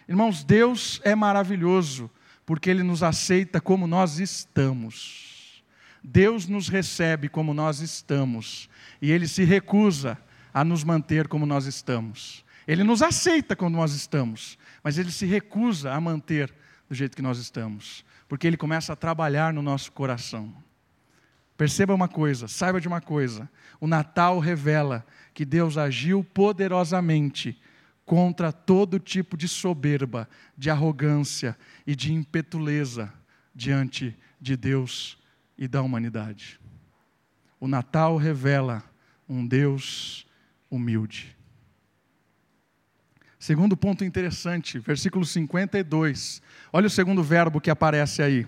Irmãos, 0.09 0.45
Deus 0.45 1.00
é 1.02 1.16
maravilhoso, 1.16 2.09
porque 2.47 2.71
Ele 2.71 2.85
nos 2.85 3.02
aceita 3.02 3.61
como 3.61 3.88
nós 3.88 4.21
estamos. 4.21 5.64
Deus 6.00 6.47
nos 6.47 6.68
recebe 6.68 7.28
como 7.28 7.52
nós 7.52 7.80
estamos 7.80 8.71
e 9.02 9.11
Ele 9.11 9.26
se 9.26 9.42
recusa 9.42 10.16
a 10.54 10.62
nos 10.62 10.85
manter 10.85 11.26
como 11.26 11.45
nós 11.45 11.66
estamos. 11.66 12.45
Ele 12.68 12.85
nos 12.85 13.02
aceita 13.02 13.57
como 13.57 13.76
nós 13.76 13.95
estamos, 13.95 14.57
mas 14.80 14.97
Ele 14.97 15.11
se 15.11 15.26
recusa 15.26 15.92
a 15.92 16.00
manter 16.00 16.54
do 16.88 16.95
jeito 16.95 17.16
que 17.16 17.23
nós 17.23 17.38
estamos, 17.38 18.04
porque 18.28 18.47
Ele 18.47 18.57
começa 18.57 18.92
a 18.92 18.97
trabalhar 18.97 19.52
no 19.52 19.61
nosso 19.61 19.90
coração. 19.90 20.67
Perceba 21.58 21.92
uma 21.92 22.06
coisa, 22.06 22.46
saiba 22.46 22.80
de 22.80 22.86
uma 22.86 23.00
coisa: 23.00 23.50
o 23.80 23.88
Natal 23.88 24.38
revela 24.38 25.04
que 25.34 25.44
Deus 25.44 25.76
agiu 25.76 26.22
poderosamente 26.22 27.60
contra 28.06 28.52
todo 28.52 29.00
tipo 29.00 29.36
de 29.36 29.48
soberba, 29.48 30.28
de 30.56 30.70
arrogância 30.70 31.58
e 31.84 31.96
de 31.96 32.14
impetuleza 32.14 33.12
diante 33.52 34.16
de 34.40 34.56
Deus 34.56 35.18
e 35.58 35.66
da 35.66 35.82
humanidade. 35.82 36.60
O 37.58 37.66
Natal 37.66 38.16
revela 38.16 38.84
um 39.28 39.44
Deus 39.44 40.24
humilde. 40.70 41.36
Segundo 43.36 43.76
ponto 43.76 44.04
interessante, 44.04 44.78
versículo 44.78 45.24
52. 45.24 46.40
Olha 46.72 46.86
o 46.86 46.90
segundo 46.90 47.20
verbo 47.20 47.60
que 47.60 47.70
aparece 47.70 48.22
aí. 48.22 48.46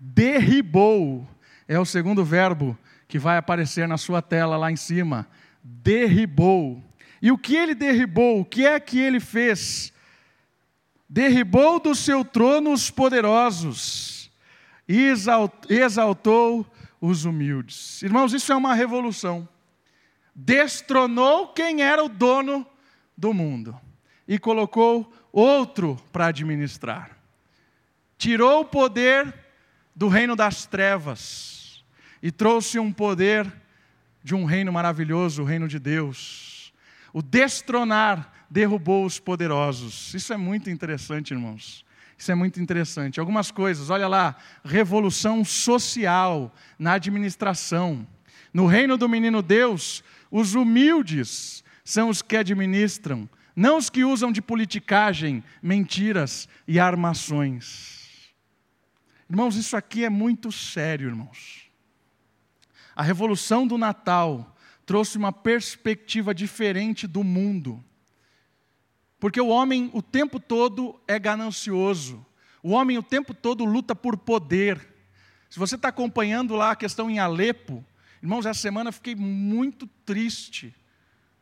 Derribou 0.00 1.28
é 1.68 1.78
o 1.78 1.84
segundo 1.84 2.24
verbo 2.24 2.78
que 3.08 3.18
vai 3.18 3.36
aparecer 3.36 3.88
na 3.88 3.96
sua 3.96 4.22
tela 4.22 4.56
lá 4.56 4.70
em 4.70 4.76
cima. 4.76 5.26
Derribou. 5.62 6.82
E 7.20 7.32
o 7.32 7.38
que 7.38 7.56
ele 7.56 7.74
derribou? 7.74 8.40
O 8.40 8.44
que 8.44 8.66
é 8.66 8.78
que 8.78 8.98
ele 8.98 9.20
fez? 9.20 9.92
Derribou 11.08 11.80
do 11.80 11.94
seu 11.94 12.24
trono 12.24 12.72
os 12.72 12.90
poderosos 12.90 14.30
e 14.88 15.12
exaltou 15.68 16.66
os 17.00 17.24
humildes. 17.24 18.02
Irmãos, 18.02 18.32
isso 18.32 18.52
é 18.52 18.56
uma 18.56 18.74
revolução. 18.74 19.48
Destronou 20.34 21.48
quem 21.48 21.82
era 21.82 22.04
o 22.04 22.08
dono 22.08 22.66
do 23.16 23.32
mundo 23.32 23.78
e 24.28 24.38
colocou 24.38 25.12
outro 25.32 25.96
para 26.12 26.26
administrar. 26.26 27.16
Tirou 28.18 28.60
o 28.60 28.64
poder 28.64 29.34
do 29.94 30.08
reino 30.08 30.36
das 30.36 30.66
trevas 30.66 31.55
e 32.22 32.30
trouxe 32.30 32.78
um 32.78 32.92
poder 32.92 33.52
de 34.22 34.34
um 34.34 34.44
reino 34.44 34.72
maravilhoso, 34.72 35.42
o 35.42 35.44
reino 35.44 35.68
de 35.68 35.78
Deus. 35.78 36.72
O 37.12 37.22
destronar 37.22 38.32
derrubou 38.50 39.04
os 39.04 39.18
poderosos. 39.18 40.12
Isso 40.14 40.32
é 40.32 40.36
muito 40.36 40.68
interessante, 40.68 41.32
irmãos. 41.32 41.84
Isso 42.18 42.32
é 42.32 42.34
muito 42.34 42.60
interessante. 42.60 43.20
Algumas 43.20 43.50
coisas, 43.50 43.90
olha 43.90 44.08
lá, 44.08 44.36
revolução 44.64 45.44
social 45.44 46.54
na 46.78 46.94
administração. 46.94 48.06
No 48.52 48.66
reino 48.66 48.96
do 48.96 49.08
menino 49.08 49.42
Deus, 49.42 50.02
os 50.30 50.54
humildes 50.54 51.62
são 51.84 52.08
os 52.08 52.22
que 52.22 52.36
administram, 52.36 53.28
não 53.54 53.76
os 53.76 53.90
que 53.90 54.04
usam 54.04 54.32
de 54.32 54.42
politicagem, 54.42 55.44
mentiras 55.62 56.48
e 56.66 56.80
armações. 56.80 58.32
Irmãos, 59.28 59.56
isso 59.56 59.76
aqui 59.76 60.04
é 60.04 60.10
muito 60.10 60.50
sério, 60.50 61.08
irmãos. 61.08 61.65
A 62.96 63.02
revolução 63.02 63.66
do 63.66 63.76
Natal 63.76 64.56
trouxe 64.86 65.18
uma 65.18 65.30
perspectiva 65.30 66.34
diferente 66.34 67.06
do 67.06 67.22
mundo. 67.22 67.84
Porque 69.20 69.40
o 69.40 69.48
homem 69.48 69.90
o 69.92 70.00
tempo 70.00 70.40
todo 70.40 70.98
é 71.06 71.18
ganancioso. 71.18 72.24
O 72.62 72.70
homem 72.70 72.96
o 72.96 73.02
tempo 73.02 73.34
todo 73.34 73.64
luta 73.64 73.94
por 73.94 74.16
poder. 74.16 74.94
Se 75.50 75.58
você 75.58 75.74
está 75.74 75.88
acompanhando 75.88 76.54
lá 76.54 76.70
a 76.70 76.76
questão 76.76 77.10
em 77.10 77.18
Alepo, 77.18 77.84
irmãos, 78.22 78.46
essa 78.46 78.60
semana 78.60 78.88
eu 78.88 78.94
fiquei 78.94 79.14
muito 79.14 79.86
triste 80.04 80.74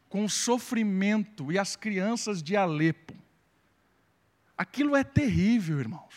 com 0.08 0.24
o 0.24 0.30
sofrimento 0.30 1.52
e 1.52 1.58
as 1.58 1.76
crianças 1.76 2.42
de 2.42 2.56
Alepo. 2.56 3.14
Aquilo 4.56 4.94
é 4.94 5.02
terrível, 5.02 5.80
irmãos. 5.80 6.14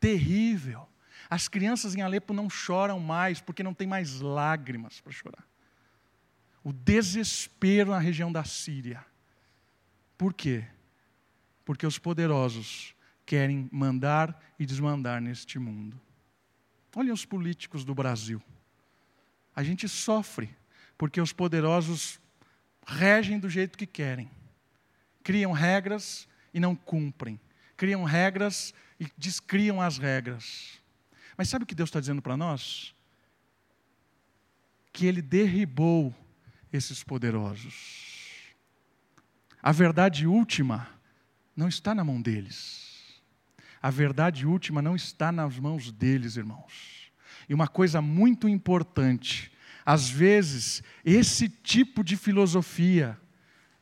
Terrível. 0.00 0.87
As 1.28 1.48
crianças 1.48 1.94
em 1.94 2.02
Alepo 2.02 2.32
não 2.32 2.48
choram 2.48 2.98
mais 2.98 3.40
porque 3.40 3.62
não 3.62 3.74
tem 3.74 3.86
mais 3.86 4.20
lágrimas 4.20 5.00
para 5.00 5.12
chorar. 5.12 5.46
O 6.64 6.72
desespero 6.72 7.90
na 7.90 7.98
região 7.98 8.32
da 8.32 8.44
Síria 8.44 9.04
por 10.18 10.34
quê? 10.34 10.64
Porque 11.64 11.86
os 11.86 11.96
poderosos 11.96 12.92
querem 13.24 13.68
mandar 13.70 14.36
e 14.58 14.66
desmandar 14.66 15.22
neste 15.22 15.60
mundo. 15.60 15.98
Olhem 16.96 17.12
os 17.12 17.24
políticos 17.24 17.84
do 17.84 17.94
Brasil. 17.94 18.42
A 19.54 19.62
gente 19.62 19.88
sofre 19.88 20.50
porque 20.96 21.20
os 21.20 21.32
poderosos 21.32 22.20
regem 22.84 23.38
do 23.38 23.48
jeito 23.48 23.78
que 23.78 23.86
querem. 23.86 24.28
Criam 25.22 25.52
regras 25.52 26.26
e 26.52 26.58
não 26.58 26.74
cumprem. 26.74 27.38
Criam 27.76 28.02
regras 28.02 28.74
e 28.98 29.06
descriam 29.16 29.80
as 29.80 29.98
regras. 29.98 30.82
Mas 31.38 31.48
sabe 31.48 31.62
o 31.62 31.66
que 31.66 31.74
Deus 31.74 31.88
está 31.88 32.00
dizendo 32.00 32.20
para 32.20 32.36
nós? 32.36 32.92
Que 34.92 35.06
Ele 35.06 35.22
derribou 35.22 36.12
esses 36.72 37.04
poderosos. 37.04 38.16
A 39.62 39.70
verdade 39.70 40.26
última 40.26 40.88
não 41.56 41.68
está 41.68 41.94
na 41.94 42.02
mão 42.02 42.20
deles. 42.20 43.22
A 43.80 43.88
verdade 43.88 44.44
última 44.44 44.82
não 44.82 44.96
está 44.96 45.30
nas 45.30 45.56
mãos 45.60 45.92
deles, 45.92 46.36
irmãos. 46.36 47.12
E 47.48 47.54
uma 47.54 47.68
coisa 47.68 48.02
muito 48.02 48.48
importante, 48.48 49.52
às 49.86 50.10
vezes, 50.10 50.82
esse 51.04 51.48
tipo 51.48 52.02
de 52.02 52.16
filosofia, 52.16 53.16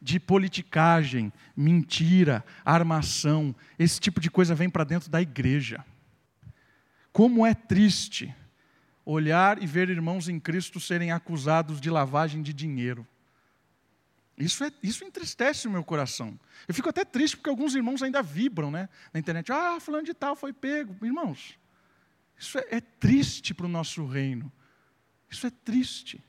de 0.01 0.21
politicagem, 0.21 1.33
mentira, 1.57 2.45
armação, 2.63 3.57
esse 3.79 3.99
tipo 3.99 4.21
de 4.21 4.31
coisa 4.31 4.55
vem 4.55 4.69
para 4.69 4.85
dentro 4.85 5.11
da 5.11 5.23
igreja. 5.23 5.83
Como 7.17 7.47
é 7.47 7.55
triste 7.55 8.37
olhar 9.03 9.63
e 9.63 9.67
ver 9.67 9.89
irmãos 9.89 10.29
em 10.29 10.39
Cristo 10.39 10.79
serem 10.79 11.13
acusados 11.13 11.81
de 11.81 11.89
lavagem 11.89 12.43
de 12.43 12.53
dinheiro. 12.53 13.09
Isso, 14.37 14.63
é, 14.63 14.71
isso 14.83 15.03
entristece 15.03 15.67
o 15.67 15.71
meu 15.71 15.83
coração. 15.83 16.39
Eu 16.69 16.75
fico 16.75 16.91
até 16.91 17.07
triste 17.07 17.39
porque 17.39 17.49
alguns 17.49 17.75
irmãos 17.75 18.03
ainda 18.03 18.23
vibram 18.23 18.71
né, 18.71 18.91
na 19.15 19.19
internet. 19.19 19.51
Ah, 19.51 19.81
fulano 19.81 20.05
de 20.05 20.13
tal 20.13 20.37
foi 20.37 20.53
pego. 20.53 20.95
Irmãos, 21.07 21.59
isso 22.39 22.59
é, 22.59 22.67
é 22.73 22.81
triste 22.83 23.55
para 23.55 23.65
o 23.65 23.71
nosso 23.71 24.05
reino. 24.05 24.53
Isso 25.31 25.47
é 25.47 25.51
triste. 25.51 26.23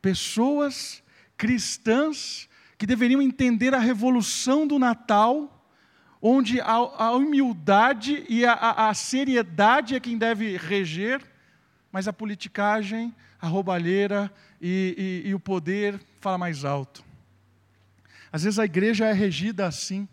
Pessoas 0.00 1.02
cristãs 1.36 2.48
que 2.78 2.86
deveriam 2.86 3.20
entender 3.20 3.74
a 3.74 3.78
revolução 3.78 4.66
do 4.66 4.78
Natal, 4.78 5.57
onde 6.20 6.60
a, 6.60 6.72
a 6.72 7.12
humildade 7.12 8.24
e 8.28 8.44
a, 8.44 8.52
a, 8.88 8.94
seriedade 8.94 9.94
é 9.94 10.00
quem 10.00 10.18
deve 10.18 10.56
reger, 10.56 11.22
mas 11.92 12.08
a 12.08 12.12
politicagem, 12.12 13.14
a 13.40 13.46
roubalheira 13.46 14.32
e, 14.60 15.22
e, 15.24 15.28
e 15.30 15.34
o 15.34 15.40
poder 15.40 16.00
fala 16.20 16.36
mais 16.36 16.64
alto. 16.64 17.04
Às 18.32 18.42
vezes 18.42 18.58
a 18.58 18.64
igreja 18.64 19.06
é 19.06 19.12
regida 19.12 19.66
assim. 19.66 20.08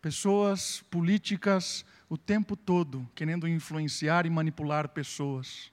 Pessoas 0.00 0.82
políticas 0.90 1.84
o 2.08 2.18
tempo 2.18 2.56
todo 2.56 3.08
querendo 3.14 3.48
influenciar 3.48 4.26
e 4.26 4.30
manipular 4.30 4.88
pessoas. 4.88 5.72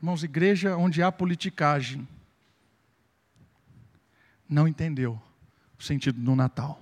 Irmãos, 0.00 0.24
igreja 0.24 0.76
onde 0.76 1.02
há 1.02 1.12
politicagem 1.12 2.08
não 4.48 4.68
entendeu 4.68 5.20
o 5.78 5.82
sentido 5.82 6.20
do 6.20 6.34
Natal. 6.34 6.80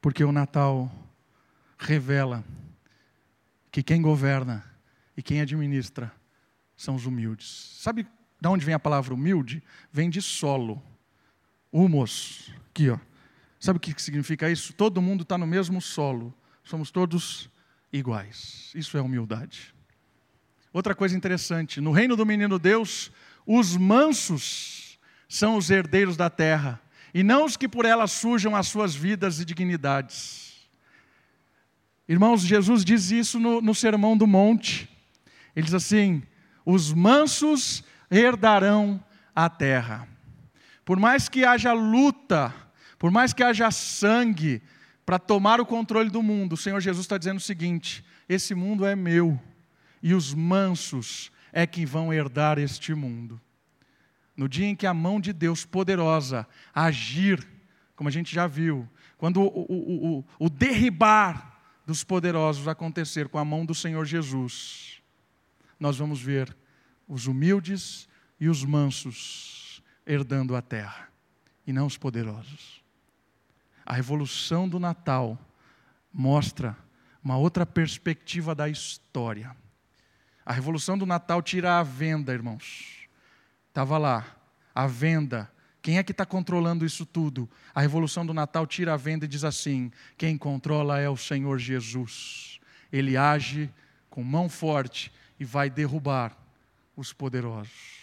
Porque 0.00 0.24
o 0.24 0.32
Natal 0.32 0.90
revela 1.78 2.44
que 3.70 3.82
quem 3.82 4.00
governa 4.02 4.64
e 5.16 5.22
quem 5.22 5.40
administra 5.40 6.12
são 6.76 6.94
os 6.94 7.06
humildes. 7.06 7.76
Sabe 7.78 8.06
de 8.40 8.48
onde 8.48 8.64
vem 8.64 8.74
a 8.74 8.78
palavra 8.78 9.12
humilde? 9.12 9.62
Vem 9.92 10.08
de 10.08 10.22
solo. 10.22 10.82
Humos. 11.70 12.52
Aqui, 12.70 12.90
ó. 12.90 12.98
Sabe 13.58 13.76
o 13.76 13.80
que 13.80 14.00
significa 14.00 14.50
isso? 14.50 14.72
Todo 14.72 15.02
mundo 15.02 15.22
está 15.22 15.36
no 15.36 15.46
mesmo 15.46 15.80
solo. 15.80 16.34
Somos 16.64 16.90
todos 16.90 17.50
iguais. 17.92 18.72
Isso 18.74 18.96
é 18.96 19.00
humildade. 19.00 19.74
Outra 20.72 20.94
coisa 20.94 21.16
interessante: 21.16 21.80
no 21.80 21.92
reino 21.92 22.16
do 22.16 22.24
menino 22.24 22.58
Deus, 22.58 23.12
os 23.46 23.76
mansos 23.76 24.98
são 25.28 25.56
os 25.56 25.70
herdeiros 25.70 26.16
da 26.16 26.30
terra, 26.30 26.80
e 27.12 27.22
não 27.22 27.44
os 27.44 27.56
que 27.56 27.68
por 27.68 27.84
ela 27.84 28.06
sujam 28.06 28.54
as 28.54 28.68
suas 28.68 28.94
vidas 28.94 29.40
e 29.40 29.44
dignidades. 29.44 30.68
Irmãos, 32.08 32.42
Jesus 32.42 32.84
diz 32.84 33.10
isso 33.10 33.38
no, 33.38 33.60
no 33.60 33.74
Sermão 33.74 34.16
do 34.16 34.26
Monte. 34.26 34.88
Ele 35.54 35.64
diz 35.64 35.74
assim: 35.74 36.22
os 36.64 36.92
mansos 36.92 37.84
herdarão 38.10 39.02
a 39.34 39.48
terra. 39.48 40.08
Por 40.84 40.98
mais 40.98 41.28
que 41.28 41.44
haja 41.44 41.72
luta, 41.72 42.52
por 42.98 43.10
mais 43.10 43.32
que 43.32 43.42
haja 43.42 43.70
sangue 43.70 44.60
para 45.06 45.18
tomar 45.18 45.60
o 45.60 45.66
controle 45.66 46.10
do 46.10 46.22
mundo, 46.22 46.54
o 46.54 46.56
Senhor 46.56 46.80
Jesus 46.80 47.04
está 47.04 47.16
dizendo 47.16 47.38
o 47.38 47.40
seguinte: 47.40 48.04
esse 48.28 48.54
mundo 48.54 48.84
é 48.84 48.96
meu, 48.96 49.40
e 50.02 50.14
os 50.14 50.34
mansos 50.34 51.30
é 51.52 51.66
que 51.66 51.86
vão 51.86 52.12
herdar 52.12 52.58
este 52.58 52.94
mundo. 52.94 53.40
No 54.40 54.48
dia 54.48 54.64
em 54.64 54.74
que 54.74 54.86
a 54.86 54.94
mão 54.94 55.20
de 55.20 55.34
Deus 55.34 55.66
poderosa 55.66 56.48
agir, 56.74 57.46
como 57.94 58.08
a 58.08 58.10
gente 58.10 58.34
já 58.34 58.46
viu, 58.46 58.88
quando 59.18 59.42
o, 59.42 59.66
o, 59.68 60.18
o, 60.18 60.24
o 60.38 60.48
derribar 60.48 61.60
dos 61.84 62.02
poderosos 62.02 62.66
acontecer 62.66 63.28
com 63.28 63.36
a 63.36 63.44
mão 63.44 63.66
do 63.66 63.74
Senhor 63.74 64.06
Jesus, 64.06 65.02
nós 65.78 65.98
vamos 65.98 66.22
ver 66.22 66.56
os 67.06 67.26
humildes 67.26 68.08
e 68.40 68.48
os 68.48 68.64
mansos 68.64 69.82
herdando 70.06 70.56
a 70.56 70.62
terra, 70.62 71.10
e 71.66 71.72
não 71.74 71.84
os 71.84 71.98
poderosos. 71.98 72.82
A 73.84 73.92
revolução 73.92 74.66
do 74.66 74.80
Natal 74.80 75.38
mostra 76.10 76.78
uma 77.22 77.36
outra 77.36 77.66
perspectiva 77.66 78.54
da 78.54 78.70
história. 78.70 79.54
A 80.46 80.52
revolução 80.54 80.96
do 80.96 81.04
Natal 81.04 81.42
tira 81.42 81.78
a 81.78 81.82
venda, 81.82 82.32
irmãos. 82.32 82.99
Estava 83.70 83.96
lá, 83.98 84.26
a 84.74 84.88
venda. 84.88 85.50
Quem 85.80 85.96
é 85.96 86.02
que 86.02 86.10
está 86.10 86.26
controlando 86.26 86.84
isso 86.84 87.06
tudo? 87.06 87.48
A 87.72 87.80
revolução 87.80 88.26
do 88.26 88.34
Natal 88.34 88.66
tira 88.66 88.94
a 88.94 88.96
venda 88.96 89.24
e 89.24 89.28
diz 89.28 89.44
assim: 89.44 89.92
quem 90.18 90.36
controla 90.36 90.98
é 90.98 91.08
o 91.08 91.16
Senhor 91.16 91.56
Jesus. 91.58 92.58
Ele 92.92 93.16
age 93.16 93.70
com 94.10 94.24
mão 94.24 94.48
forte 94.48 95.12
e 95.38 95.44
vai 95.44 95.70
derrubar 95.70 96.36
os 96.96 97.12
poderosos. 97.12 98.00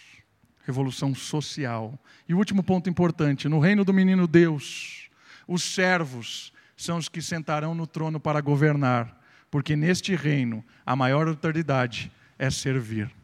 Revolução 0.64 1.14
social. 1.14 1.98
E 2.26 2.32
o 2.32 2.38
último 2.38 2.62
ponto 2.62 2.88
importante: 2.88 3.46
no 3.46 3.60
reino 3.60 3.84
do 3.84 3.92
menino 3.92 4.26
Deus, 4.26 5.10
os 5.46 5.62
servos 5.62 6.50
são 6.78 6.96
os 6.96 7.10
que 7.10 7.20
sentarão 7.20 7.74
no 7.74 7.86
trono 7.86 8.18
para 8.18 8.40
governar, 8.40 9.20
porque 9.50 9.76
neste 9.76 10.16
reino 10.16 10.64
a 10.86 10.96
maior 10.96 11.28
autoridade 11.28 12.10
é 12.38 12.48
servir. 12.48 13.17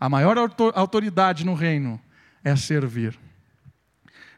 A 0.00 0.08
maior 0.08 0.36
autoridade 0.74 1.44
no 1.44 1.54
reino 1.54 2.00
é 2.44 2.54
servir. 2.54 3.18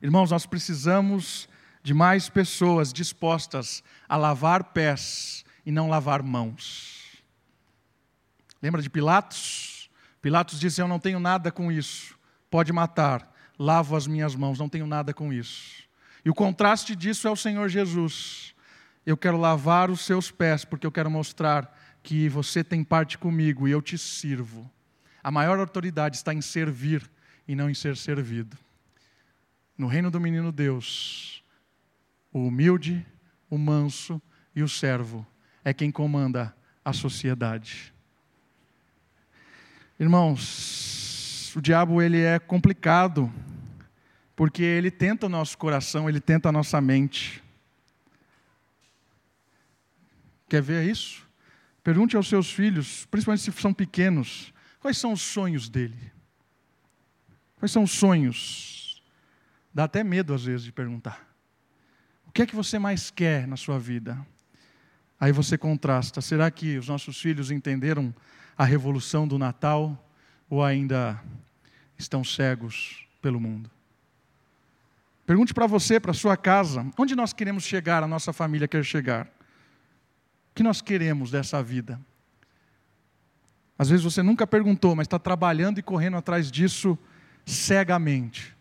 Irmãos, 0.00 0.30
nós 0.30 0.46
precisamos 0.46 1.48
de 1.82 1.92
mais 1.92 2.28
pessoas 2.28 2.92
dispostas 2.92 3.82
a 4.08 4.16
lavar 4.16 4.64
pés 4.64 5.44
e 5.64 5.70
não 5.70 5.88
lavar 5.88 6.22
mãos. 6.22 7.22
Lembra 8.62 8.80
de 8.80 8.88
Pilatos? 8.88 9.90
Pilatos 10.22 10.58
disse: 10.58 10.80
Eu 10.80 10.88
não 10.88 10.98
tenho 10.98 11.20
nada 11.20 11.50
com 11.50 11.70
isso, 11.70 12.18
pode 12.50 12.72
matar, 12.72 13.30
lavo 13.58 13.96
as 13.96 14.06
minhas 14.06 14.34
mãos, 14.34 14.58
não 14.58 14.68
tenho 14.68 14.86
nada 14.86 15.12
com 15.12 15.32
isso. 15.32 15.82
E 16.24 16.30
o 16.30 16.34
contraste 16.34 16.96
disso 16.96 17.28
é 17.28 17.30
o 17.30 17.36
Senhor 17.36 17.68
Jesus. 17.68 18.54
Eu 19.04 19.16
quero 19.16 19.38
lavar 19.38 19.90
os 19.90 20.02
seus 20.02 20.30
pés, 20.30 20.64
porque 20.64 20.86
eu 20.86 20.92
quero 20.92 21.10
mostrar 21.10 21.74
que 22.02 22.28
você 22.28 22.62
tem 22.62 22.84
parte 22.84 23.18
comigo 23.18 23.66
e 23.66 23.70
eu 23.70 23.80
te 23.80 23.96
sirvo. 23.96 24.70
A 25.22 25.30
maior 25.30 25.58
autoridade 25.58 26.16
está 26.16 26.32
em 26.32 26.40
servir 26.40 27.08
e 27.46 27.54
não 27.54 27.68
em 27.68 27.74
ser 27.74 27.96
servido. 27.96 28.56
No 29.76 29.86
reino 29.86 30.10
do 30.10 30.20
menino 30.20 30.52
Deus, 30.52 31.42
o 32.32 32.46
humilde, 32.46 33.04
o 33.48 33.58
manso 33.58 34.20
e 34.54 34.62
o 34.62 34.68
servo 34.68 35.26
é 35.64 35.72
quem 35.72 35.90
comanda 35.90 36.54
a 36.84 36.92
sociedade. 36.92 37.92
Irmãos, 39.98 41.54
o 41.54 41.60
diabo 41.60 42.00
ele 42.00 42.22
é 42.22 42.38
complicado, 42.38 43.32
porque 44.34 44.62
ele 44.62 44.90
tenta 44.90 45.26
o 45.26 45.28
nosso 45.28 45.58
coração, 45.58 46.08
ele 46.08 46.20
tenta 46.20 46.48
a 46.48 46.52
nossa 46.52 46.80
mente. 46.80 47.42
Quer 50.48 50.62
ver 50.62 50.88
isso? 50.88 51.28
Pergunte 51.82 52.16
aos 52.16 52.28
seus 52.28 52.50
filhos, 52.50 53.06
principalmente 53.06 53.42
se 53.42 53.52
são 53.52 53.72
pequenos, 53.72 54.52
quais 54.80 54.98
são 54.98 55.12
os 55.12 55.22
sonhos 55.22 55.68
dele? 55.68 56.12
Quais 57.58 57.70
são 57.70 57.82
os 57.82 57.92
sonhos? 57.92 59.02
Dá 59.72 59.84
até 59.84 60.02
medo 60.02 60.34
às 60.34 60.44
vezes 60.44 60.64
de 60.64 60.72
perguntar. 60.72 61.28
O 62.26 62.32
que 62.32 62.42
é 62.42 62.46
que 62.46 62.56
você 62.56 62.78
mais 62.78 63.10
quer 63.10 63.46
na 63.46 63.56
sua 63.56 63.78
vida? 63.78 64.18
Aí 65.18 65.32
você 65.32 65.58
contrasta. 65.58 66.20
Será 66.20 66.50
que 66.50 66.78
os 66.78 66.88
nossos 66.88 67.20
filhos 67.20 67.50
entenderam 67.50 68.14
a 68.56 68.64
revolução 68.64 69.28
do 69.28 69.38
Natal 69.38 70.10
ou 70.48 70.64
ainda 70.64 71.22
estão 71.98 72.24
cegos 72.24 73.06
pelo 73.20 73.38
mundo? 73.38 73.70
Pergunte 75.26 75.52
para 75.52 75.66
você, 75.66 76.00
para 76.00 76.12
sua 76.12 76.36
casa, 76.36 76.90
onde 76.98 77.14
nós 77.14 77.32
queremos 77.32 77.64
chegar, 77.64 78.02
a 78.02 78.08
nossa 78.08 78.32
família 78.32 78.66
quer 78.66 78.84
chegar. 78.84 79.26
O 79.26 80.54
que 80.54 80.62
nós 80.62 80.80
queremos 80.80 81.30
dessa 81.30 81.62
vida? 81.62 82.00
Às 83.80 83.88
vezes 83.88 84.04
você 84.04 84.22
nunca 84.22 84.46
perguntou, 84.46 84.94
mas 84.94 85.06
está 85.06 85.18
trabalhando 85.18 85.78
e 85.78 85.82
correndo 85.82 86.18
atrás 86.18 86.50
disso 86.50 86.98
cegamente. 87.46 88.54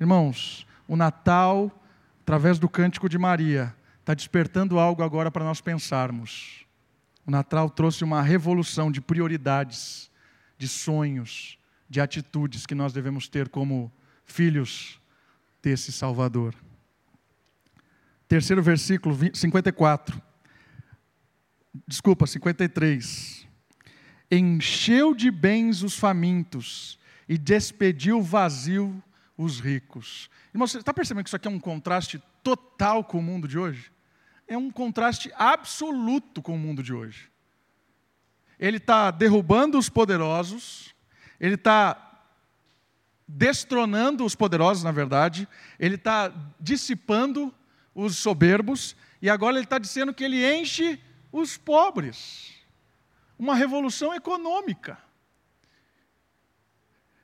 Irmãos, 0.00 0.66
o 0.88 0.96
Natal, 0.96 1.70
através 2.22 2.58
do 2.58 2.68
cântico 2.68 3.08
de 3.08 3.16
Maria, 3.16 3.72
está 4.00 4.14
despertando 4.14 4.80
algo 4.80 5.04
agora 5.04 5.30
para 5.30 5.44
nós 5.44 5.60
pensarmos. 5.60 6.66
O 7.24 7.30
Natal 7.30 7.70
trouxe 7.70 8.02
uma 8.02 8.20
revolução 8.20 8.90
de 8.90 9.00
prioridades, 9.00 10.10
de 10.58 10.66
sonhos, 10.66 11.56
de 11.88 12.00
atitudes 12.00 12.66
que 12.66 12.74
nós 12.74 12.92
devemos 12.92 13.28
ter 13.28 13.48
como 13.48 13.92
filhos 14.24 15.00
desse 15.62 15.92
Salvador. 15.92 16.52
Terceiro 18.26 18.60
versículo, 18.60 19.16
54. 19.32 20.20
Desculpa, 21.86 22.26
53. 22.26 23.46
Encheu 24.30 25.14
de 25.14 25.30
bens 25.30 25.82
os 25.82 25.98
famintos 25.98 26.98
e 27.28 27.38
despediu 27.38 28.22
vazio 28.22 29.02
os 29.36 29.60
ricos. 29.60 30.28
Irmão, 30.52 30.66
você 30.66 30.78
está 30.78 30.92
percebendo 30.92 31.24
que 31.24 31.28
isso 31.28 31.36
aqui 31.36 31.48
é 31.48 31.50
um 31.50 31.60
contraste 31.60 32.22
total 32.42 33.04
com 33.04 33.18
o 33.18 33.22
mundo 33.22 33.46
de 33.46 33.58
hoje? 33.58 33.90
é 34.48 34.56
um 34.56 34.70
contraste 34.70 35.30
absoluto 35.36 36.40
com 36.40 36.54
o 36.54 36.58
mundo 36.58 36.82
de 36.82 36.92
hoje. 36.92 37.30
Ele 38.58 38.78
está 38.78 39.10
derrubando 39.10 39.78
os 39.78 39.88
poderosos, 39.88 40.94
ele 41.38 41.54
está 41.54 42.06
destronando 43.28 44.24
os 44.24 44.34
poderosos, 44.34 44.82
na 44.82 44.90
verdade, 44.90 45.46
ele 45.78 45.96
está 45.96 46.32
dissipando 46.58 47.54
os 47.94 48.16
soberbos, 48.16 48.96
e 49.20 49.28
agora 49.28 49.56
ele 49.56 49.64
está 49.64 49.78
dizendo 49.78 50.14
que 50.14 50.24
ele 50.24 50.50
enche 50.50 50.98
os 51.30 51.58
pobres. 51.58 52.54
Uma 53.38 53.54
revolução 53.54 54.14
econômica. 54.14 54.98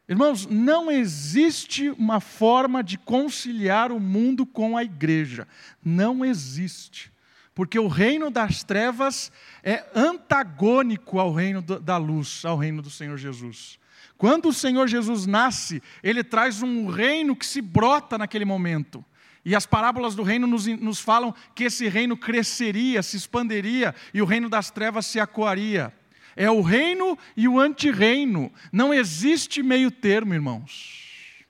Irmãos, 0.07 0.47
não 0.47 0.91
existe 0.91 1.91
uma 1.91 2.21
forma 2.21 2.85
de 2.85 2.99
conciliar 2.99 3.91
o 3.91 3.99
mundo 3.99 4.45
com 4.45 4.77
a 4.77 4.85
igreja. 4.85 5.49
Não 5.83 6.25
existe. 6.25 7.11
Porque 7.55 7.79
o 7.79 7.89
reino 7.89 8.31
das 8.31 8.63
trevas 8.63 9.33
é 9.63 9.85
antagônico 9.95 11.19
ao 11.19 11.33
reino 11.33 11.63
da 11.63 11.97
luz, 11.97 12.45
ao 12.45 12.59
reino 12.59 12.83
do 12.83 12.91
Senhor 12.91 13.17
Jesus. 13.17 13.79
Quando 14.19 14.49
o 14.49 14.53
Senhor 14.53 14.87
Jesus 14.89 15.27
nasce, 15.27 15.83
ele 16.03 16.23
traz 16.23 16.63
um 16.63 16.87
reino 16.89 17.35
que 17.35 17.47
se 17.47 17.63
brota 17.63 18.19
naquele 18.19 18.45
momento. 18.45 19.05
E 19.45 19.55
as 19.55 19.67
parábolas 19.67 20.15
do 20.15 20.23
reino 20.23 20.47
nos, 20.47 20.67
nos 20.67 21.01
falam 21.01 21.35
que 21.55 21.65
esse 21.65 21.89
reino 21.89 22.17
cresceria, 22.17 23.03
se 23.03 23.17
expanderia 23.17 23.95
e 24.13 24.21
o 24.21 24.25
reino 24.25 24.49
das 24.49 24.71
trevas 24.71 25.07
se 25.07 25.21
acuaria. 25.21 25.93
É 26.37 26.51
o 26.51 26.61
reino 26.61 27.19
e 27.37 27.49
o 27.49 27.59
antirreino. 27.59 28.53
Não 28.73 28.93
existe 28.93 29.63
meio 29.63 29.91
termo, 29.91 30.35
irmãos. 30.35 31.45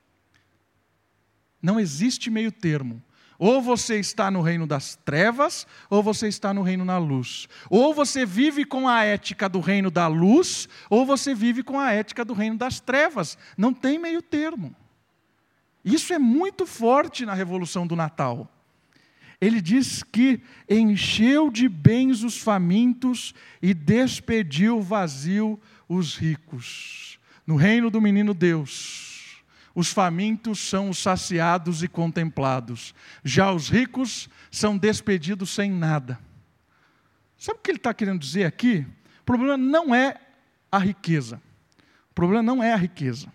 Não 1.62 1.81
existe 1.81 2.31
meio 2.31 2.53
termo. 2.53 3.03
Ou 3.38 3.61
você 3.61 3.99
está 3.99 4.31
no 4.31 4.40
reino 4.40 4.66
das 4.66 4.97
trevas, 4.97 5.66
ou 5.90 6.03
você 6.03 6.29
está 6.29 6.55
no 6.55 6.62
reino 6.62 6.85
na 6.85 6.99
luz. 6.99 7.49
Ou 7.68 7.92
você 7.92 8.25
vive 8.25 8.64
com 8.64 8.88
a 8.88 9.03
ética 9.03 9.49
do 9.49 9.61
reino 9.61 9.90
da 9.90 10.07
luz, 10.07 10.68
ou 10.88 11.05
você 11.05 11.35
vive 11.35 11.62
com 11.62 11.81
a 11.81 11.90
ética 11.92 12.25
do 12.25 12.33
reino 12.33 12.57
das 12.57 12.81
trevas. 12.81 13.37
Não 13.57 13.75
tem 13.75 13.99
meio 13.99 14.23
termo. 14.23 14.75
Isso 15.85 16.12
é 16.12 16.18
muito 16.18 16.64
forte 16.64 17.27
na 17.27 17.35
revolução 17.35 17.87
do 17.87 17.97
Natal 17.97 18.53
ele 19.40 19.61
diz 19.61 20.03
que 20.03 20.40
encheu 20.68 21.51
de 21.51 21.68
bens 21.68 22.23
os 22.23 22.38
famintos 22.38 23.35
e 23.61 23.75
despediu 23.75 24.81
vazio 24.81 25.61
os 25.88 26.16
ricos. 26.16 27.18
No 27.47 27.57
reino 27.57 27.90
do 27.90 28.01
menino 28.01 28.33
Deus, 28.33 29.42
os 29.75 29.92
famintos 29.92 30.61
são 30.61 30.88
os 30.88 30.99
saciados 30.99 31.83
e 31.83 31.88
contemplados, 31.88 32.94
já 33.25 33.53
os 33.53 33.68
ricos 33.68 34.29
são 34.51 34.79
despedidos 34.79 35.51
sem 35.51 35.70
nada. 35.70 36.18
Sabe 37.37 37.59
o 37.59 37.62
que 37.62 37.70
ele 37.70 37.79
está 37.79 37.92
querendo 37.92 38.20
dizer 38.20 38.44
aqui? 38.44 38.87
O 39.20 39.25
problema 39.25 39.57
não 39.57 39.94
é 39.94 40.18
a 40.70 40.79
riqueza. 40.79 41.42
O 42.11 42.14
problema 42.14 42.42
não 42.42 42.62
é 42.62 42.73
a 42.73 42.77
riqueza. 42.77 43.33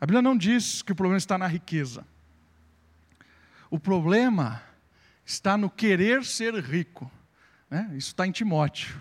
A 0.00 0.06
Bíblia 0.06 0.20
não 0.20 0.36
diz 0.36 0.82
que 0.82 0.92
o 0.92 0.94
problema 0.96 1.18
está 1.18 1.38
na 1.38 1.46
riqueza. 1.46 2.06
O 3.70 3.78
problema 3.78 4.62
está 5.30 5.56
no 5.56 5.70
querer 5.70 6.24
ser 6.24 6.54
rico. 6.54 7.10
Né? 7.70 7.88
Isso 7.92 8.08
está 8.08 8.26
em 8.26 8.32
Timóteo. 8.32 9.00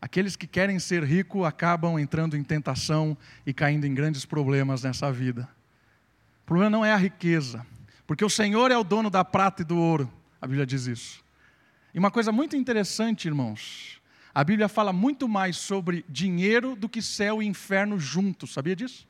Aqueles 0.00 0.36
que 0.36 0.46
querem 0.46 0.78
ser 0.78 1.02
rico 1.02 1.44
acabam 1.44 1.98
entrando 1.98 2.36
em 2.36 2.44
tentação 2.44 3.16
e 3.44 3.52
caindo 3.52 3.84
em 3.84 3.94
grandes 3.94 4.24
problemas 4.24 4.82
nessa 4.82 5.10
vida. 5.10 5.48
O 6.42 6.46
problema 6.46 6.70
não 6.70 6.84
é 6.84 6.92
a 6.92 6.96
riqueza, 6.96 7.66
porque 8.06 8.24
o 8.24 8.30
Senhor 8.30 8.70
é 8.70 8.76
o 8.76 8.84
dono 8.84 9.10
da 9.10 9.24
prata 9.24 9.62
e 9.62 9.64
do 9.64 9.76
ouro. 9.76 10.10
A 10.40 10.46
Bíblia 10.46 10.64
diz 10.64 10.86
isso. 10.86 11.24
E 11.92 11.98
uma 11.98 12.10
coisa 12.10 12.30
muito 12.30 12.54
interessante, 12.54 13.26
irmãos, 13.26 14.00
a 14.32 14.44
Bíblia 14.44 14.68
fala 14.68 14.92
muito 14.92 15.28
mais 15.28 15.56
sobre 15.56 16.04
dinheiro 16.08 16.76
do 16.76 16.88
que 16.88 17.02
céu 17.02 17.42
e 17.42 17.46
inferno 17.46 17.98
juntos, 17.98 18.52
sabia 18.52 18.76
disso? 18.76 19.08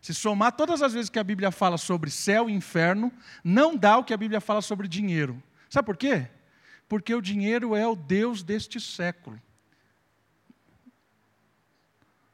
Se 0.00 0.14
somar 0.14 0.52
todas 0.52 0.82
as 0.82 0.92
vezes 0.92 1.10
que 1.10 1.18
a 1.18 1.24
Bíblia 1.24 1.50
fala 1.50 1.78
sobre 1.78 2.10
céu 2.10 2.48
e 2.48 2.52
inferno, 2.52 3.12
não 3.42 3.76
dá 3.76 3.98
o 3.98 4.04
que 4.04 4.12
a 4.12 4.16
Bíblia 4.16 4.40
fala 4.40 4.60
sobre 4.60 4.86
dinheiro. 4.86 5.42
Sabe 5.72 5.86
por 5.86 5.96
quê? 5.96 6.28
Porque 6.86 7.14
o 7.14 7.22
dinheiro 7.22 7.74
é 7.74 7.88
o 7.88 7.96
Deus 7.96 8.42
deste 8.42 8.78
século. 8.78 9.40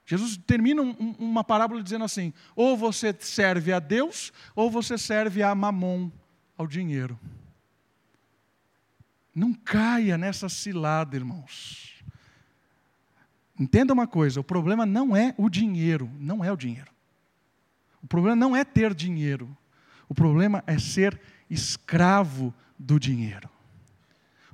Jesus 0.04 0.36
termina 0.38 0.82
um, 0.82 1.14
uma 1.16 1.44
parábola 1.44 1.80
dizendo 1.80 2.04
assim: 2.04 2.34
ou 2.56 2.76
você 2.76 3.14
serve 3.20 3.72
a 3.72 3.78
Deus, 3.78 4.32
ou 4.56 4.68
você 4.68 4.98
serve 4.98 5.40
a 5.40 5.54
mamon, 5.54 6.10
ao 6.56 6.66
dinheiro. 6.66 7.16
Não 9.32 9.54
caia 9.54 10.18
nessa 10.18 10.48
cilada, 10.48 11.14
irmãos. 11.14 12.02
Entenda 13.56 13.92
uma 13.92 14.08
coisa: 14.08 14.40
o 14.40 14.44
problema 14.44 14.84
não 14.84 15.16
é 15.16 15.32
o 15.38 15.48
dinheiro, 15.48 16.10
não 16.18 16.44
é 16.44 16.50
o 16.50 16.56
dinheiro. 16.56 16.90
O 18.02 18.06
problema 18.08 18.34
não 18.34 18.56
é 18.56 18.64
ter 18.64 18.92
dinheiro. 18.92 19.56
O 20.08 20.14
problema 20.14 20.64
é 20.66 20.76
ser 20.76 21.20
escravo 21.48 22.52
do 22.78 22.98
dinheiro. 22.98 23.48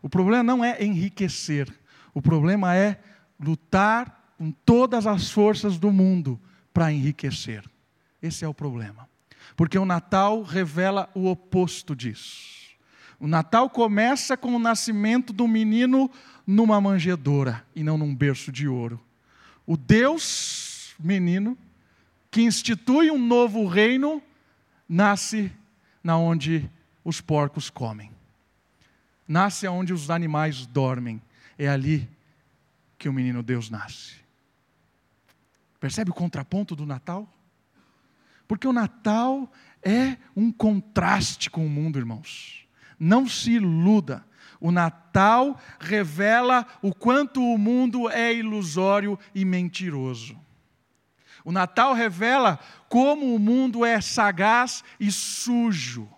O 0.01 0.09
problema 0.09 0.43
não 0.43 0.65
é 0.65 0.83
enriquecer, 0.83 1.73
o 2.13 2.23
problema 2.23 2.75
é 2.75 2.99
lutar 3.39 4.35
com 4.39 4.51
todas 4.51 5.07
as 5.07 5.31
forças 5.31 5.79
do 5.79 5.91
mundo 5.91 6.41
para 6.73 6.93
enriquecer. 6.93 7.65
Esse 8.23 8.45
é 8.45 8.49
o 8.49 8.55
problema. 8.55 9.09
Porque 9.57 9.79
o 9.79 9.85
Natal 9.85 10.43
revela 10.43 11.09
o 11.15 11.27
oposto 11.27 11.95
disso. 11.95 12.55
O 13.21 13.27
Natal 13.27 13.71
começa 13.71 14.37
com 14.37 14.55
o 14.55 14.59
nascimento 14.59 15.33
do 15.33 15.47
menino 15.47 16.11
numa 16.47 16.81
manjedoura 16.81 17.65
e 17.75 17.83
não 17.83 17.97
num 17.97 18.15
berço 18.15 18.51
de 18.51 18.67
ouro. 18.69 19.01
O 19.67 19.77
Deus 19.77 20.95
menino 20.99 21.57
que 22.31 22.43
institui 22.43 23.11
um 23.11 23.19
novo 23.19 23.67
reino 23.67 24.23
nasce 24.89 25.51
na 26.03 26.19
onde 26.19 26.69
os 27.05 27.21
porcos 27.21 27.71
comem. 27.71 28.14
Nasce 29.27 29.67
onde 29.67 29.93
os 29.93 30.11
animais 30.11 30.67
dormem. 30.67 31.21
É 31.59 31.69
ali 31.69 32.09
que 32.99 33.09
o 33.09 33.13
menino 33.13 33.43
Deus 33.43 33.71
nasce. 33.71 34.17
Percebe 35.81 36.11
o 36.11 36.15
contraponto 36.15 36.75
do 36.75 36.87
Natal? 36.87 37.29
Porque 38.49 38.67
o 38.67 38.73
Natal 38.73 39.51
é 39.83 40.17
um 40.35 40.51
contraste 40.51 41.51
com 41.51 41.67
o 41.67 41.69
mundo, 41.69 41.99
irmãos. 41.99 42.67
Não 42.99 43.29
se 43.29 43.53
iluda. 43.53 44.25
O 44.61 44.71
Natal 44.71 45.61
revela 45.79 46.67
o 46.81 46.95
quanto 46.95 47.43
o 47.43 47.59
mundo 47.59 48.09
é 48.09 48.33
ilusório 48.33 49.19
e 49.35 49.45
mentiroso. 49.45 50.39
O 51.45 51.53
Natal 51.53 51.93
revela 51.93 52.59
como 52.89 53.35
o 53.35 53.39
mundo 53.39 53.85
é 53.85 54.01
sagaz 54.01 54.83
e 54.99 55.13
sujo. 55.13 56.09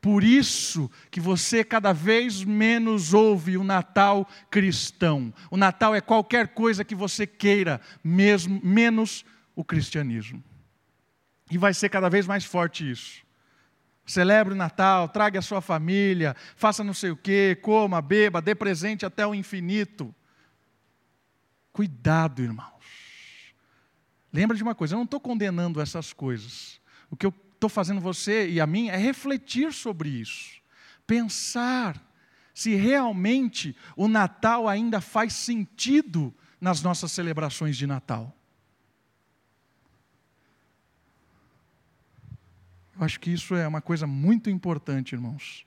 Por 0.00 0.24
isso 0.24 0.90
que 1.10 1.20
você 1.20 1.62
cada 1.62 1.92
vez 1.92 2.42
menos 2.42 3.12
ouve 3.12 3.58
o 3.58 3.64
Natal 3.64 4.26
cristão. 4.50 5.32
O 5.50 5.56
Natal 5.56 5.94
é 5.94 6.00
qualquer 6.00 6.48
coisa 6.48 6.84
que 6.84 6.94
você 6.94 7.26
queira, 7.26 7.80
mesmo 8.02 8.60
menos 8.64 9.24
o 9.54 9.62
cristianismo. 9.62 10.42
E 11.50 11.58
vai 11.58 11.74
ser 11.74 11.90
cada 11.90 12.08
vez 12.08 12.26
mais 12.26 12.44
forte 12.44 12.90
isso. 12.90 13.22
Celebre 14.06 14.54
o 14.54 14.56
Natal, 14.56 15.08
traga 15.08 15.38
a 15.38 15.42
sua 15.42 15.60
família, 15.60 16.34
faça 16.56 16.82
não 16.82 16.94
sei 16.94 17.10
o 17.10 17.16
quê, 17.16 17.58
coma, 17.60 18.00
beba, 18.00 18.40
dê 18.40 18.54
presente 18.54 19.04
até 19.04 19.26
o 19.26 19.34
infinito. 19.34 20.14
Cuidado, 21.72 22.42
irmãos. 22.42 22.70
Lembra 24.32 24.56
de 24.56 24.62
uma 24.62 24.74
coisa, 24.74 24.94
eu 24.94 24.98
não 24.98 25.04
estou 25.04 25.20
condenando 25.20 25.80
essas 25.80 26.12
coisas. 26.12 26.80
O 27.10 27.16
que 27.16 27.26
eu 27.26 27.34
estou 27.60 27.68
fazendo 27.68 28.00
você 28.00 28.48
e 28.48 28.58
a 28.58 28.66
mim 28.66 28.88
é 28.88 28.96
refletir 28.96 29.70
sobre 29.74 30.08
isso, 30.08 30.62
pensar 31.06 32.02
se 32.54 32.74
realmente 32.74 33.76
o 33.94 34.08
Natal 34.08 34.66
ainda 34.66 34.98
faz 34.98 35.34
sentido 35.34 36.34
nas 36.58 36.82
nossas 36.82 37.12
celebrações 37.12 37.76
de 37.76 37.86
Natal. 37.86 38.34
Eu 42.96 43.04
acho 43.04 43.20
que 43.20 43.30
isso 43.30 43.54
é 43.54 43.68
uma 43.68 43.82
coisa 43.82 44.06
muito 44.06 44.48
importante, 44.48 45.14
irmãos. 45.14 45.66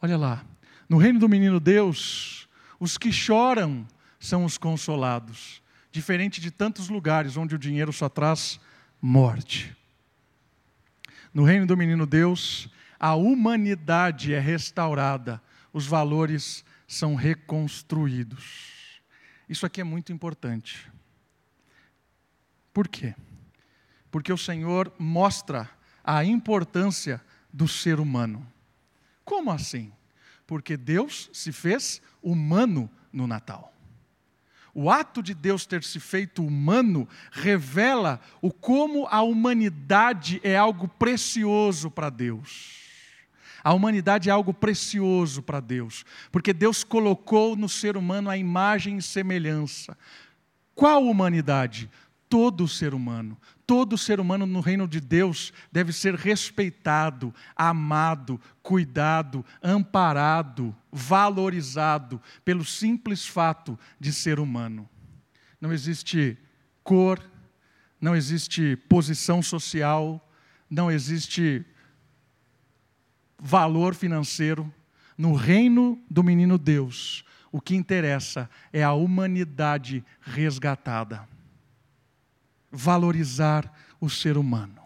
Olha 0.00 0.16
lá, 0.16 0.44
no 0.88 0.98
reino 0.98 1.20
do 1.20 1.28
menino 1.28 1.60
Deus, 1.60 2.48
os 2.78 2.98
que 2.98 3.12
choram 3.12 3.86
são 4.18 4.44
os 4.44 4.58
consolados, 4.58 5.62
diferente 5.92 6.40
de 6.40 6.50
tantos 6.50 6.88
lugares 6.88 7.36
onde 7.36 7.54
o 7.54 7.58
dinheiro 7.58 7.92
só 7.92 8.08
traz 8.08 8.60
morte. 9.00 9.76
No 11.32 11.44
reino 11.44 11.66
do 11.66 11.76
menino 11.76 12.06
Deus, 12.06 12.68
a 12.98 13.14
humanidade 13.14 14.34
é 14.34 14.38
restaurada, 14.38 15.42
os 15.72 15.86
valores 15.86 16.64
são 16.86 17.14
reconstruídos. 17.14 19.00
Isso 19.48 19.64
aqui 19.64 19.80
é 19.80 19.84
muito 19.84 20.12
importante. 20.12 20.90
Por 22.72 22.88
quê? 22.88 23.14
Porque 24.10 24.32
o 24.32 24.38
Senhor 24.38 24.92
mostra 24.98 25.70
a 26.04 26.24
importância 26.24 27.20
do 27.52 27.66
ser 27.66 27.98
humano. 27.98 28.46
Como 29.24 29.50
assim? 29.50 29.92
Porque 30.46 30.76
Deus 30.76 31.30
se 31.32 31.52
fez 31.52 32.02
humano 32.22 32.90
no 33.12 33.26
Natal. 33.26 33.71
O 34.74 34.90
ato 34.90 35.22
de 35.22 35.34
Deus 35.34 35.66
ter 35.66 35.82
se 35.84 36.00
feito 36.00 36.44
humano 36.44 37.06
revela 37.30 38.20
o 38.40 38.50
como 38.50 39.06
a 39.10 39.22
humanidade 39.22 40.40
é 40.42 40.56
algo 40.56 40.88
precioso 40.88 41.90
para 41.90 42.08
Deus. 42.08 42.80
A 43.62 43.72
humanidade 43.74 44.28
é 44.28 44.32
algo 44.32 44.52
precioso 44.52 45.42
para 45.42 45.60
Deus, 45.60 46.04
porque 46.32 46.52
Deus 46.52 46.82
colocou 46.82 47.54
no 47.54 47.68
ser 47.68 47.96
humano 47.96 48.28
a 48.28 48.36
imagem 48.36 48.96
e 48.96 49.02
semelhança. 49.02 49.96
Qual 50.74 51.04
humanidade? 51.04 51.88
Todo 52.28 52.66
ser 52.66 52.94
humano. 52.94 53.38
Todo 53.72 53.96
ser 53.96 54.20
humano 54.20 54.44
no 54.44 54.60
reino 54.60 54.86
de 54.86 55.00
Deus 55.00 55.50
deve 55.72 55.94
ser 55.94 56.14
respeitado, 56.14 57.34
amado, 57.56 58.38
cuidado, 58.62 59.42
amparado, 59.62 60.76
valorizado 60.92 62.20
pelo 62.44 62.66
simples 62.66 63.26
fato 63.26 63.78
de 63.98 64.12
ser 64.12 64.38
humano. 64.38 64.86
Não 65.58 65.72
existe 65.72 66.36
cor, 66.84 67.18
não 67.98 68.14
existe 68.14 68.76
posição 68.90 69.42
social, 69.42 70.30
não 70.68 70.90
existe 70.90 71.64
valor 73.38 73.94
financeiro. 73.94 74.70
No 75.16 75.32
reino 75.32 75.98
do 76.10 76.22
menino 76.22 76.58
Deus, 76.58 77.24
o 77.50 77.58
que 77.58 77.74
interessa 77.74 78.50
é 78.70 78.82
a 78.84 78.92
humanidade 78.92 80.04
resgatada. 80.20 81.31
Valorizar 82.72 83.70
o 84.00 84.08
ser 84.10 84.36
humano. 84.36 84.82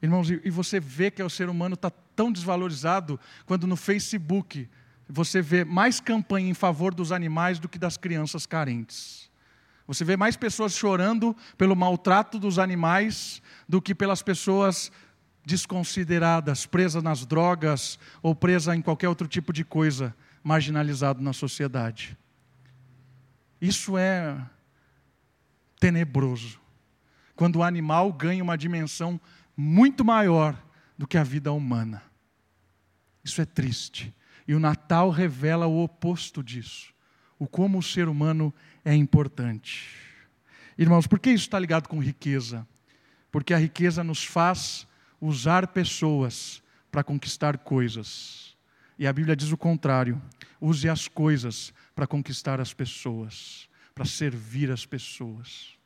Irmãos, 0.00 0.30
e 0.30 0.48
você 0.48 0.80
vê 0.80 1.10
que 1.10 1.22
o 1.22 1.28
ser 1.28 1.50
humano 1.50 1.74
está 1.74 1.90
tão 1.90 2.32
desvalorizado 2.32 3.20
quando 3.44 3.66
no 3.66 3.76
Facebook 3.76 4.68
você 5.06 5.42
vê 5.42 5.64
mais 5.64 6.00
campanha 6.00 6.48
em 6.48 6.54
favor 6.54 6.94
dos 6.94 7.12
animais 7.12 7.58
do 7.58 7.68
que 7.68 7.78
das 7.78 7.96
crianças 7.96 8.46
carentes. 8.46 9.28
Você 9.86 10.04
vê 10.04 10.16
mais 10.16 10.36
pessoas 10.36 10.72
chorando 10.72 11.36
pelo 11.58 11.74
maltrato 11.74 12.38
dos 12.38 12.58
animais 12.58 13.42
do 13.68 13.82
que 13.82 13.94
pelas 13.94 14.22
pessoas 14.22 14.90
desconsideradas, 15.44 16.64
presas 16.64 17.02
nas 17.02 17.26
drogas 17.26 17.98
ou 18.22 18.34
presas 18.34 18.76
em 18.76 18.80
qualquer 18.80 19.08
outro 19.08 19.26
tipo 19.26 19.52
de 19.52 19.64
coisa 19.64 20.14
marginalizado 20.44 21.20
na 21.20 21.32
sociedade. 21.32 22.16
Isso 23.60 23.98
é 23.98 24.38
tenebroso. 25.80 26.60
Quando 27.34 27.56
o 27.56 27.62
animal 27.62 28.12
ganha 28.12 28.44
uma 28.44 28.56
dimensão 28.56 29.18
muito 29.56 30.04
maior 30.04 30.56
do 30.96 31.06
que 31.06 31.16
a 31.16 31.24
vida 31.24 31.50
humana. 31.50 32.02
Isso 33.24 33.40
é 33.40 33.46
triste. 33.46 34.14
E 34.46 34.54
o 34.54 34.60
Natal 34.60 35.10
revela 35.10 35.66
o 35.66 35.82
oposto 35.82 36.42
disso. 36.42 36.92
O 37.38 37.46
como 37.46 37.78
o 37.78 37.82
ser 37.82 38.08
humano 38.08 38.52
é 38.84 38.94
importante. 38.94 39.88
Irmãos, 40.76 41.06
por 41.06 41.18
que 41.18 41.30
isso 41.30 41.44
está 41.44 41.58
ligado 41.58 41.88
com 41.88 41.98
riqueza? 42.02 42.66
Porque 43.30 43.54
a 43.54 43.58
riqueza 43.58 44.04
nos 44.04 44.24
faz 44.24 44.86
usar 45.20 45.68
pessoas 45.68 46.62
para 46.90 47.04
conquistar 47.04 47.58
coisas. 47.58 48.56
E 48.98 49.06
a 49.06 49.12
Bíblia 49.12 49.36
diz 49.36 49.52
o 49.52 49.56
contrário: 49.56 50.20
use 50.60 50.88
as 50.88 51.08
coisas 51.08 51.72
para 51.94 52.06
conquistar 52.06 52.60
as 52.60 52.74
pessoas, 52.74 53.68
para 53.94 54.04
servir 54.04 54.70
as 54.70 54.86
pessoas. 54.86 55.78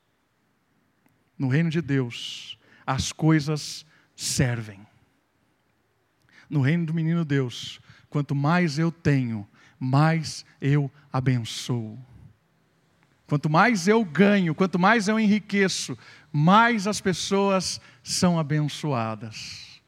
No 1.39 1.49
reino 1.49 1.71
de 1.71 1.81
Deus, 1.81 2.59
as 2.87 3.13
coisas 3.13 3.85
servem. 4.15 4.87
No 6.49 6.61
reino 6.61 6.87
do 6.87 6.95
menino 6.95 7.25
Deus, 7.25 7.81
quanto 8.09 8.35
mais 8.35 8.79
eu 8.79 8.93
tenho, 8.93 9.49
mais 9.79 10.45
eu 10.61 10.91
abençoo. 11.13 11.99
Quanto 13.27 13.49
mais 13.49 13.89
eu 13.89 14.05
ganho, 14.05 14.55
quanto 14.55 14.79
mais 14.79 15.09
eu 15.09 15.19
enriqueço, 15.19 15.99
mais 16.31 16.87
as 16.87 17.01
pessoas 17.01 17.81
são 18.03 18.39
abençoadas. 18.39 19.81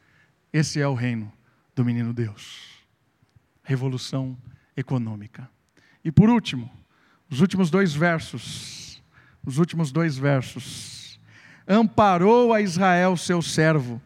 Esse 0.51 0.81
é 0.81 0.87
o 0.87 0.95
reino 0.95 1.31
do 1.75 1.85
menino 1.85 2.13
Deus. 2.13 2.83
Revolução 3.63 4.37
econômica. 4.75 5.49
E 6.03 6.11
por 6.11 6.29
último, 6.29 6.71
os 7.29 7.41
últimos 7.41 7.69
dois 7.69 7.93
versos. 7.93 9.01
Os 9.45 9.57
últimos 9.57 9.91
dois 9.91 10.17
versos. 10.17 11.19
Amparou 11.67 12.53
a 12.53 12.61
Israel, 12.61 13.15
seu 13.17 13.41
servo, 13.41 14.01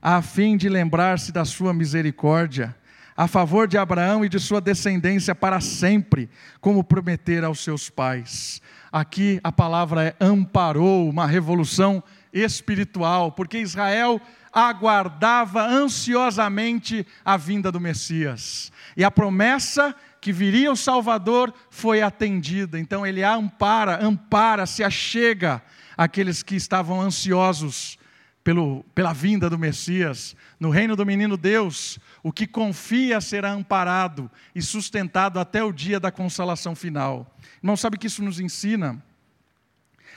a 0.00 0.20
fim 0.20 0.56
de 0.56 0.68
lembrar-se 0.68 1.32
da 1.32 1.44
sua 1.44 1.72
misericórdia, 1.72 2.74
a 3.16 3.28
favor 3.28 3.68
de 3.68 3.78
Abraão 3.78 4.24
e 4.24 4.28
de 4.28 4.38
sua 4.40 4.60
descendência 4.60 5.34
para 5.34 5.60
sempre, 5.60 6.28
como 6.60 6.84
prometer 6.84 7.44
aos 7.44 7.60
seus 7.60 7.88
pais. 7.88 8.60
Aqui 8.92 9.40
a 9.42 9.50
palavra 9.50 10.04
é 10.04 10.16
amparou, 10.20 11.08
uma 11.08 11.26
revolução 11.26 12.02
espiritual, 12.32 13.32
porque 13.32 13.58
Israel 13.58 14.20
aguardava 14.52 15.66
ansiosamente 15.66 17.06
a 17.24 17.36
vinda 17.36 17.72
do 17.72 17.80
Messias. 17.80 18.70
E 18.96 19.02
a 19.02 19.10
promessa 19.10 19.94
que 20.24 20.32
viria 20.32 20.72
o 20.72 20.76
Salvador 20.76 21.52
foi 21.68 22.00
atendida. 22.00 22.80
Então 22.80 23.06
ele 23.06 23.22
ampara, 23.22 24.02
ampara, 24.02 24.64
se 24.64 24.82
achega 24.82 25.62
aqueles 25.94 26.42
que 26.42 26.56
estavam 26.56 26.98
ansiosos 26.98 27.98
pelo, 28.42 28.82
pela 28.94 29.12
vinda 29.12 29.50
do 29.50 29.58
Messias. 29.58 30.34
No 30.58 30.70
reino 30.70 30.96
do 30.96 31.04
menino 31.04 31.36
Deus, 31.36 31.98
o 32.22 32.32
que 32.32 32.46
confia 32.46 33.20
será 33.20 33.52
amparado 33.52 34.30
e 34.54 34.62
sustentado 34.62 35.38
até 35.38 35.62
o 35.62 35.70
dia 35.70 36.00
da 36.00 36.10
consolação 36.10 36.74
final. 36.74 37.36
Não 37.62 37.76
sabe 37.76 37.98
que 37.98 38.06
isso 38.06 38.24
nos 38.24 38.40
ensina? 38.40 39.04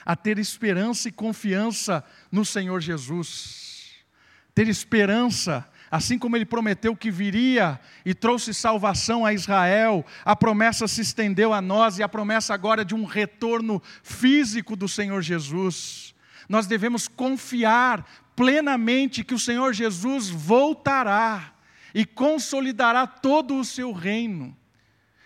a 0.05 0.15
ter 0.15 0.39
esperança 0.39 1.09
e 1.09 1.11
confiança 1.11 2.01
no 2.31 2.45
Senhor 2.45 2.79
Jesus. 2.79 3.91
Ter 4.55 4.69
esperança, 4.69 5.67
assim 5.89 6.17
como 6.17 6.35
ele 6.35 6.45
prometeu 6.45 6.95
que 6.95 7.09
viria 7.09 7.79
e 8.05 8.13
trouxe 8.13 8.53
salvação 8.53 9.25
a 9.25 9.33
Israel, 9.33 10.05
a 10.25 10.35
promessa 10.35 10.87
se 10.87 11.01
estendeu 11.01 11.53
a 11.53 11.61
nós 11.61 11.97
e 11.97 12.03
a 12.03 12.09
promessa 12.09 12.53
agora 12.53 12.83
de 12.83 12.93
um 12.93 13.05
retorno 13.05 13.81
físico 14.03 14.75
do 14.75 14.87
Senhor 14.87 15.21
Jesus. 15.21 16.13
Nós 16.49 16.67
devemos 16.67 17.07
confiar 17.07 18.05
plenamente 18.35 19.23
que 19.23 19.33
o 19.33 19.39
Senhor 19.39 19.73
Jesus 19.73 20.29
voltará 20.29 21.53
e 21.93 22.05
consolidará 22.05 23.07
todo 23.07 23.57
o 23.57 23.65
seu 23.65 23.91
reino. 23.91 24.55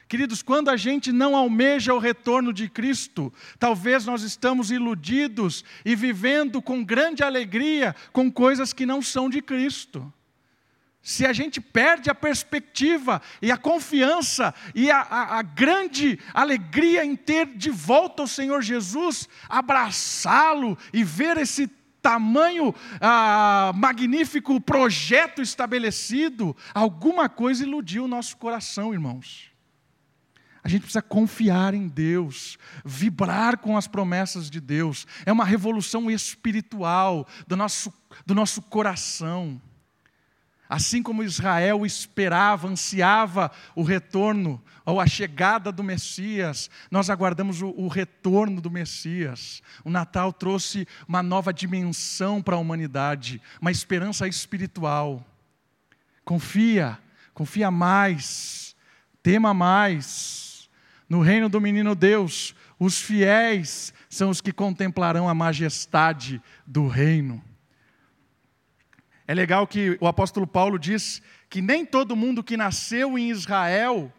Queridos, 0.08 0.42
quando 0.42 0.70
a 0.70 0.76
gente 0.76 1.12
não 1.12 1.36
almeja 1.36 1.94
o 1.94 1.98
retorno 1.98 2.52
de 2.52 2.68
Cristo, 2.70 3.32
talvez 3.58 4.06
nós 4.06 4.24
estamos 4.24 4.70
iludidos 4.70 5.64
e 5.86 5.96
vivendo 5.96 6.62
com 6.62 6.84
grande 6.84 7.24
alegria 7.24 7.96
com 8.12 8.30
coisas 8.30 8.74
que 8.74 8.86
não 8.86 9.02
são 9.02 9.30
de 9.30 9.42
Cristo. 9.42 10.12
Se 11.02 11.26
a 11.26 11.34
gente 11.34 11.60
perde 11.60 12.10
a 12.10 12.16
perspectiva 12.16 13.22
e 13.42 13.52
a 13.52 13.58
confiança 13.58 14.54
e 14.76 14.92
a, 14.92 15.00
a, 15.00 15.40
a 15.40 15.42
grande 15.42 16.20
alegria 16.34 17.04
em 17.04 17.16
ter 17.16 17.48
de 17.48 17.72
volta 17.72 18.24
o 18.24 18.28
Senhor 18.28 18.62
Jesus, 18.62 19.28
abraçá-lo 19.50 20.78
e 20.94 21.04
ver 21.04 21.38
esse 21.38 21.68
tamanho 22.02 22.74
ah, 23.00 23.72
magnífico 23.76 24.60
projeto 24.62 25.42
estabelecido, 25.42 26.56
alguma 26.74 27.30
coisa 27.30 27.64
iludiu 27.64 28.06
o 28.06 28.08
nosso 28.08 28.38
coração, 28.38 28.94
irmãos. 28.94 29.52
A 30.64 30.70
gente 30.70 30.82
precisa 30.82 31.02
confiar 31.02 31.74
em 31.74 31.88
Deus, 31.88 32.58
vibrar 32.86 33.58
com 33.58 33.76
as 33.76 33.88
promessas 33.88 34.50
de 34.50 34.60
Deus. 34.60 35.08
É 35.26 35.32
uma 35.32 35.46
revolução 35.46 36.10
espiritual 36.12 37.28
do 37.48 37.58
nosso, 37.58 37.92
do 38.26 38.36
nosso 38.36 38.62
coração. 38.62 39.60
Assim 40.72 41.04
como 41.04 41.22
Israel 41.22 41.86
esperava, 41.86 42.70
ansiava 42.70 43.52
o 43.76 43.84
retorno 43.84 44.64
ou 44.86 45.02
a 45.02 45.06
chegada 45.06 45.70
do 45.70 45.84
Messias, 45.84 46.70
nós 46.90 47.10
aguardamos 47.10 47.62
o, 47.62 47.72
o 47.72 47.90
retorno 47.90 48.62
do 48.62 48.72
Messias. 48.72 49.62
O 49.84 49.90
Natal 49.90 50.32
trouxe 50.32 50.88
uma 51.06 51.22
nova 51.22 51.54
dimensão 51.54 52.42
para 52.42 52.56
a 52.56 52.58
humanidade, 52.58 53.42
uma 53.60 53.70
esperança 53.70 54.30
espiritual. 54.30 55.28
Confia, 56.24 56.98
confia 57.34 57.70
mais, 57.70 58.74
tema 59.22 59.54
mais 59.54 60.70
no 61.10 61.20
reino 61.20 61.50
do 61.50 61.60
menino 61.60 61.94
Deus, 61.94 62.56
os 62.80 63.02
fiéis 63.02 63.94
são 64.10 64.30
os 64.30 64.40
que 64.40 64.54
contemplarão 64.54 65.28
a 65.28 65.34
majestade 65.34 66.42
do 66.66 66.88
reino. 66.88 67.44
É 69.32 69.34
legal 69.34 69.66
que 69.66 69.98
o 70.02 70.08
apóstolo 70.08 70.46
Paulo 70.46 70.78
diz 70.78 71.22
que 71.50 71.62
nem 71.62 71.86
todo 71.86 72.18
mundo 72.18 72.44
que 72.44 72.58
nasceu 72.58 73.18
em 73.18 73.30
Israel 73.30 74.12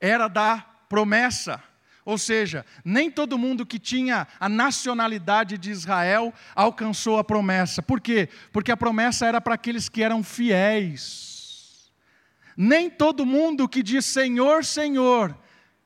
era 0.00 0.28
da 0.28 0.64
promessa. 0.88 1.62
Ou 2.06 2.16
seja, 2.16 2.64
nem 2.82 3.10
todo 3.10 3.36
mundo 3.36 3.66
que 3.66 3.78
tinha 3.78 4.26
a 4.40 4.48
nacionalidade 4.48 5.58
de 5.58 5.70
Israel 5.70 6.32
alcançou 6.54 7.18
a 7.18 7.22
promessa. 7.22 7.82
Por 7.82 8.00
quê? 8.00 8.30
Porque 8.50 8.72
a 8.72 8.76
promessa 8.78 9.26
era 9.26 9.42
para 9.42 9.56
aqueles 9.56 9.90
que 9.90 10.02
eram 10.02 10.22
fiéis. 10.24 11.92
Nem 12.56 12.88
todo 12.88 13.26
mundo 13.26 13.68
que 13.68 13.82
diz 13.82 14.06
Senhor, 14.06 14.64
Senhor 14.64 15.36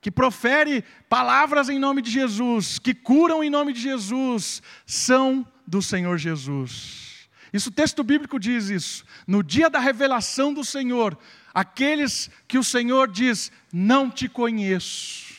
que 0.01 0.13
profere 0.13 0.85
palavras 1.09 1.69
em 1.69 1.81
nome 1.81 2.03
de 2.03 2.11
Jesus, 2.13 2.79
que 2.79 2.95
curam 2.95 3.43
em 3.43 3.51
nome 3.51 3.73
de 3.73 3.81
Jesus, 3.81 4.63
são 4.87 5.45
do 5.67 5.83
Senhor 5.83 6.17
Jesus. 6.19 7.10
Isso 7.53 7.69
o 7.69 7.73
texto 7.73 8.05
bíblico 8.05 8.39
diz 8.39 8.69
isso. 8.69 9.05
No 9.27 9.43
dia 9.43 9.69
da 9.69 9.79
revelação 9.79 10.55
do 10.55 10.65
Senhor, 10.65 11.19
aqueles 11.53 12.31
que 12.47 12.59
o 12.59 12.65
Senhor 12.65 13.09
diz: 13.09 13.51
"Não 13.73 14.11
te 14.11 14.29
conheço". 14.29 15.31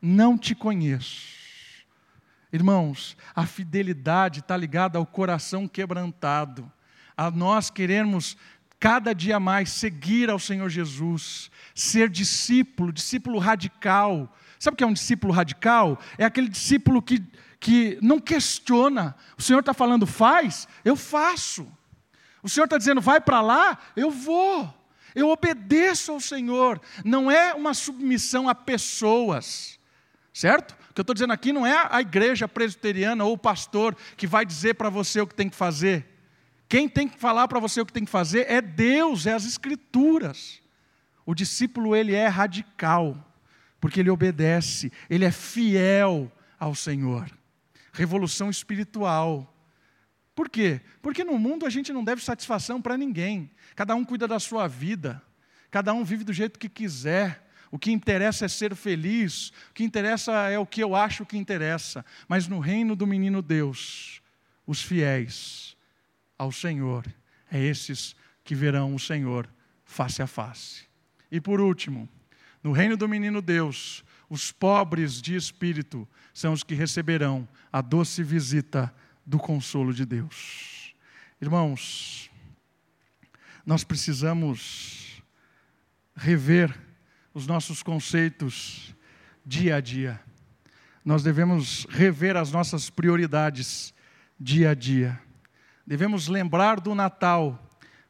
Não 0.00 0.38
te 0.38 0.54
conheço. 0.54 1.38
Irmãos, 2.52 3.16
a 3.34 3.44
fidelidade 3.44 4.40
está 4.40 4.56
ligada 4.56 4.96
ao 4.96 5.04
coração 5.04 5.68
quebrantado, 5.68 6.70
a 7.16 7.30
nós 7.30 7.68
queremos 7.68 8.36
cada 8.80 9.12
dia 9.12 9.40
mais 9.40 9.70
seguir 9.70 10.30
ao 10.30 10.38
Senhor 10.38 10.68
Jesus, 10.68 11.50
ser 11.74 12.08
discípulo, 12.08 12.92
discípulo 12.92 13.38
radical. 13.38 14.34
Sabe 14.58 14.74
o 14.74 14.76
que 14.76 14.84
é 14.84 14.86
um 14.86 14.92
discípulo 14.92 15.32
radical? 15.32 16.00
É 16.16 16.24
aquele 16.24 16.48
discípulo 16.48 17.02
que, 17.02 17.22
que 17.60 17.98
não 18.00 18.20
questiona. 18.20 19.16
O 19.36 19.42
Senhor 19.42 19.60
está 19.60 19.74
falando, 19.74 20.06
faz, 20.06 20.68
eu 20.84 20.96
faço. 20.96 21.70
O 22.42 22.48
Senhor 22.48 22.64
está 22.64 22.78
dizendo, 22.78 23.00
vai 23.00 23.20
para 23.20 23.40
lá, 23.40 23.78
eu 23.96 24.10
vou. 24.10 24.72
Eu 25.14 25.28
obedeço 25.30 26.12
ao 26.12 26.20
Senhor. 26.20 26.80
Não 27.04 27.30
é 27.30 27.54
uma 27.54 27.74
submissão 27.74 28.48
a 28.48 28.54
pessoas, 28.54 29.78
certo? 30.32 30.76
O 30.90 30.94
que 30.94 31.00
eu 31.00 31.02
estou 31.02 31.14
dizendo 31.14 31.32
aqui 31.32 31.52
não 31.52 31.66
é 31.66 31.88
a 31.90 32.00
igreja 32.00 32.46
presbiteriana 32.46 33.24
ou 33.24 33.32
o 33.32 33.38
pastor 33.38 33.96
que 34.16 34.26
vai 34.26 34.44
dizer 34.44 34.74
para 34.74 34.88
você 34.88 35.20
o 35.20 35.26
que 35.26 35.34
tem 35.34 35.48
que 35.48 35.56
fazer. 35.56 36.06
Quem 36.68 36.88
tem 36.88 37.08
que 37.08 37.18
falar 37.18 37.48
para 37.48 37.58
você 37.58 37.80
o 37.80 37.86
que 37.86 37.92
tem 37.92 38.04
que 38.04 38.10
fazer 38.10 38.46
é 38.48 38.60
Deus, 38.60 39.26
é 39.26 39.32
as 39.32 39.44
Escrituras. 39.44 40.60
O 41.24 41.34
discípulo, 41.34 41.96
ele 41.96 42.14
é 42.14 42.26
radical, 42.26 43.16
porque 43.80 44.00
ele 44.00 44.10
obedece, 44.10 44.92
ele 45.08 45.24
é 45.24 45.30
fiel 45.30 46.30
ao 46.58 46.74
Senhor. 46.74 47.30
Revolução 47.98 48.48
espiritual. 48.48 49.52
Por 50.32 50.48
quê? 50.48 50.80
Porque 51.02 51.24
no 51.24 51.36
mundo 51.36 51.66
a 51.66 51.70
gente 51.70 51.92
não 51.92 52.04
deve 52.04 52.22
satisfação 52.22 52.80
para 52.80 52.96
ninguém. 52.96 53.50
Cada 53.74 53.96
um 53.96 54.04
cuida 54.04 54.28
da 54.28 54.38
sua 54.38 54.68
vida, 54.68 55.20
cada 55.68 55.92
um 55.92 56.04
vive 56.04 56.22
do 56.22 56.32
jeito 56.32 56.60
que 56.60 56.68
quiser. 56.68 57.44
O 57.72 57.78
que 57.78 57.90
interessa 57.90 58.44
é 58.44 58.48
ser 58.48 58.76
feliz, 58.76 59.48
o 59.70 59.74
que 59.74 59.82
interessa 59.82 60.32
é 60.48 60.56
o 60.56 60.64
que 60.64 60.80
eu 60.80 60.94
acho 60.94 61.26
que 61.26 61.36
interessa. 61.36 62.04
Mas 62.28 62.46
no 62.46 62.60
reino 62.60 62.94
do 62.94 63.04
menino 63.04 63.42
Deus, 63.42 64.22
os 64.64 64.80
fiéis, 64.80 65.76
ao 66.38 66.52
Senhor, 66.52 67.04
é 67.50 67.60
esses 67.60 68.14
que 68.44 68.54
verão 68.54 68.94
o 68.94 68.98
Senhor 68.98 69.50
face 69.84 70.22
a 70.22 70.26
face. 70.28 70.84
E 71.32 71.40
por 71.40 71.60
último, 71.60 72.08
no 72.62 72.70
reino 72.70 72.96
do 72.96 73.08
menino 73.08 73.42
Deus, 73.42 74.04
os 74.28 74.52
pobres 74.52 75.20
de 75.22 75.34
espírito 75.34 76.06
são 76.34 76.52
os 76.52 76.62
que 76.62 76.74
receberão 76.74 77.48
a 77.72 77.80
doce 77.80 78.22
visita 78.22 78.92
do 79.24 79.38
consolo 79.38 79.92
de 79.92 80.04
Deus. 80.04 80.94
Irmãos, 81.40 82.30
nós 83.64 83.84
precisamos 83.84 85.22
rever 86.16 86.76
os 87.32 87.46
nossos 87.46 87.82
conceitos 87.82 88.94
dia 89.44 89.76
a 89.76 89.80
dia. 89.80 90.20
Nós 91.04 91.22
devemos 91.22 91.86
rever 91.88 92.36
as 92.36 92.50
nossas 92.52 92.90
prioridades 92.90 93.94
dia 94.38 94.70
a 94.70 94.74
dia. 94.74 95.20
Devemos 95.86 96.28
lembrar 96.28 96.80
do 96.80 96.94
Natal 96.94 97.64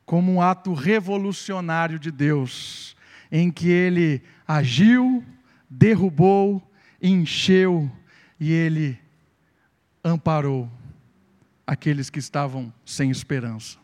como 0.04 0.33
um 0.33 0.40
ato 0.40 0.72
revolucionário 0.72 1.98
de 1.98 2.11
Deus, 2.11 2.96
em 3.31 3.50
que 3.50 3.68
ele 3.68 4.22
agiu, 4.46 5.24
derrubou, 5.68 6.62
encheu 7.00 7.90
e 8.38 8.52
ele 8.52 8.98
amparou 10.02 10.70
aqueles 11.66 12.09
que 12.09 12.18
estavam 12.18 12.72
sem 12.85 13.11
esperança. 13.11 13.78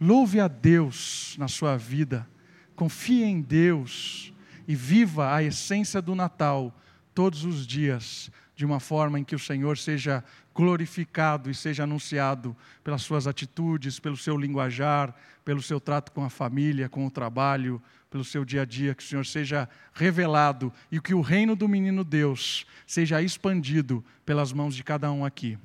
Louve 0.00 0.40
a 0.40 0.48
Deus 0.48 1.36
na 1.38 1.46
sua 1.46 1.76
vida, 1.76 2.26
confie 2.74 3.22
em 3.22 3.40
Deus 3.40 4.32
e 4.66 4.74
viva 4.74 5.34
a 5.34 5.42
essência 5.42 6.00
do 6.00 6.14
Natal 6.14 6.74
todos 7.14 7.44
os 7.44 7.66
dias, 7.66 8.30
de 8.56 8.64
uma 8.64 8.80
forma 8.80 9.18
em 9.18 9.24
que 9.24 9.34
o 9.34 9.38
Senhor 9.38 9.76
seja 9.76 10.24
glorificado 10.54 11.50
e 11.50 11.54
seja 11.54 11.84
anunciado 11.84 12.56
pelas 12.82 13.02
suas 13.02 13.26
atitudes, 13.26 13.98
pelo 13.98 14.16
seu 14.16 14.36
linguajar, 14.36 15.14
pelo 15.44 15.62
seu 15.62 15.80
trato 15.80 16.12
com 16.12 16.24
a 16.24 16.30
família, 16.30 16.88
com 16.88 17.06
o 17.06 17.10
trabalho, 17.10 17.80
pelo 18.10 18.24
seu 18.24 18.44
dia 18.44 18.62
a 18.62 18.64
dia, 18.64 18.94
que 18.94 19.02
o 19.02 19.06
Senhor 19.06 19.24
seja 19.24 19.68
revelado 19.94 20.72
e 20.90 21.00
que 21.00 21.14
o 21.14 21.20
reino 21.20 21.54
do 21.54 21.68
menino 21.68 22.02
Deus 22.02 22.66
seja 22.86 23.22
expandido 23.22 24.04
pelas 24.26 24.52
mãos 24.52 24.74
de 24.74 24.82
cada 24.82 25.10
um 25.12 25.24
aqui. 25.24 25.56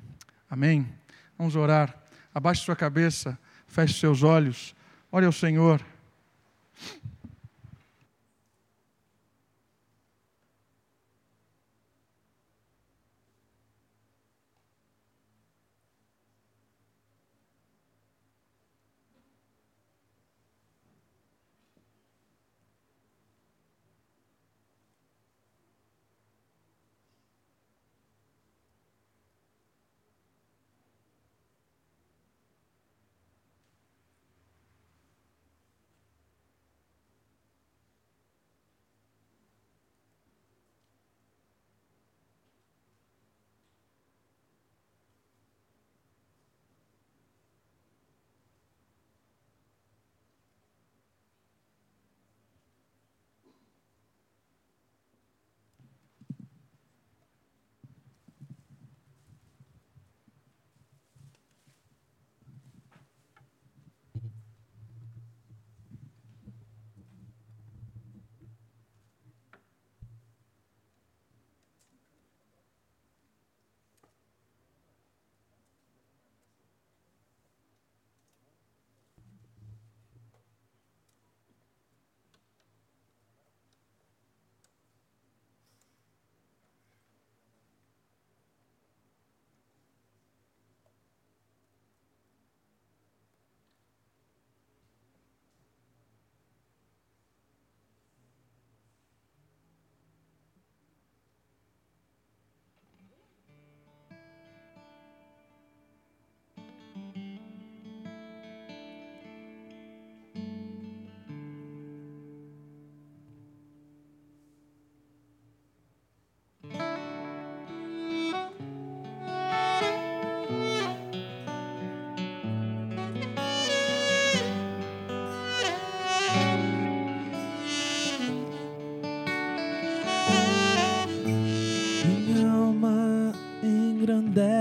Amém? 0.48 0.86
Vamos 1.36 1.56
orar. 1.56 1.94
Abaixe 2.32 2.62
sua 2.62 2.76
cabeça, 2.76 3.38
feche 3.66 3.94
seus 3.94 4.22
olhos, 4.22 4.74
ore 5.10 5.26
ao 5.26 5.32
Senhor. 5.32 5.84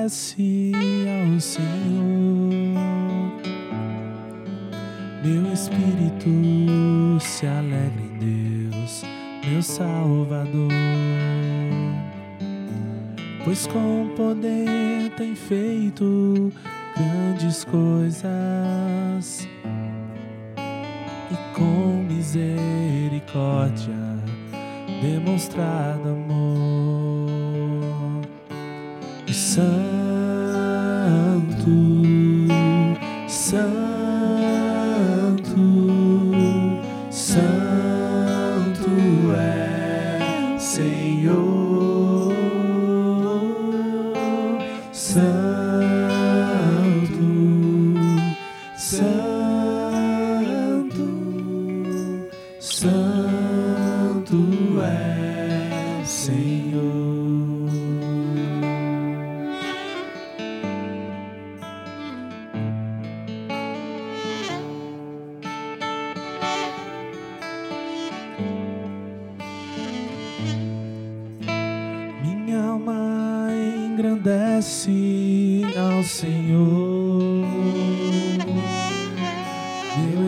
Engrandece 0.05 0.71
ao 1.07 1.39
Senhor. 1.39 1.63
Meu 5.23 5.51
espírito 5.51 6.29
se 7.19 7.47
alegra 7.47 8.01
em 8.01 8.69
Deus, 8.69 9.03
meu 9.49 9.63
Salvador. 9.63 10.71
Pois 13.43 13.65
com 13.67 14.13
poder 14.15 15.11
tem 15.17 15.35
feito 15.35 16.51
grandes 16.95 17.63
coisas 17.65 19.47
e 21.31 21.35
com 21.55 22.03
misericórdia 22.07 23.93
demonstrado 25.01 26.09
amor 26.09 26.64
e 29.35 30.14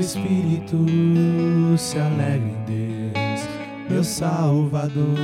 espírito 0.07 0.77
se 1.77 1.99
alegra 1.99 2.37
em 2.37 2.63
Deus, 2.65 3.41
meu 3.89 4.05
Salvador. 4.05 5.17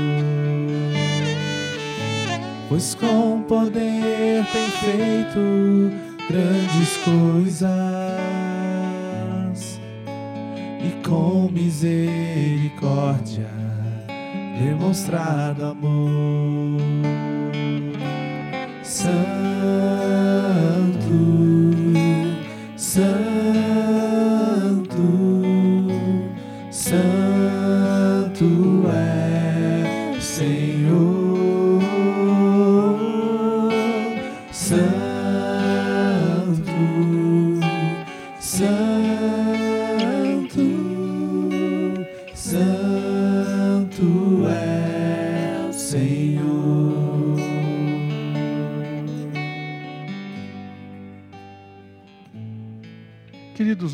Pois 2.68 2.94
com 2.96 3.44
poder 3.44 4.46
tem 4.52 4.70
feito 4.70 5.90
grandes 6.30 6.98
coisas 6.98 7.70
e 10.82 10.90
com 11.08 11.50
misericórdia 11.50 13.48
demonstrado 14.60 15.64
amor. 15.66 16.82
Santo, 18.84 20.03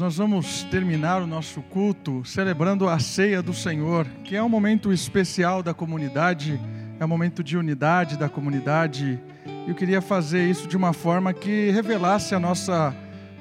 nós 0.09 0.17
vamos 0.17 0.63
terminar 0.63 1.21
o 1.21 1.27
nosso 1.27 1.61
culto 1.61 2.25
celebrando 2.25 2.89
a 2.89 2.97
ceia 2.97 3.43
do 3.43 3.53
Senhor, 3.53 4.07
que 4.23 4.35
é 4.35 4.41
um 4.41 4.49
momento 4.49 4.91
especial 4.91 5.61
da 5.61 5.71
comunidade, 5.71 6.59
é 6.99 7.05
um 7.05 7.07
momento 7.07 7.43
de 7.43 7.55
unidade 7.55 8.17
da 8.17 8.27
comunidade. 8.27 9.21
Eu 9.67 9.75
queria 9.75 10.01
fazer 10.01 10.49
isso 10.49 10.67
de 10.67 10.75
uma 10.75 10.93
forma 10.93 11.31
que 11.31 11.69
revelasse 11.69 12.33
a 12.33 12.39
nossa 12.39 12.91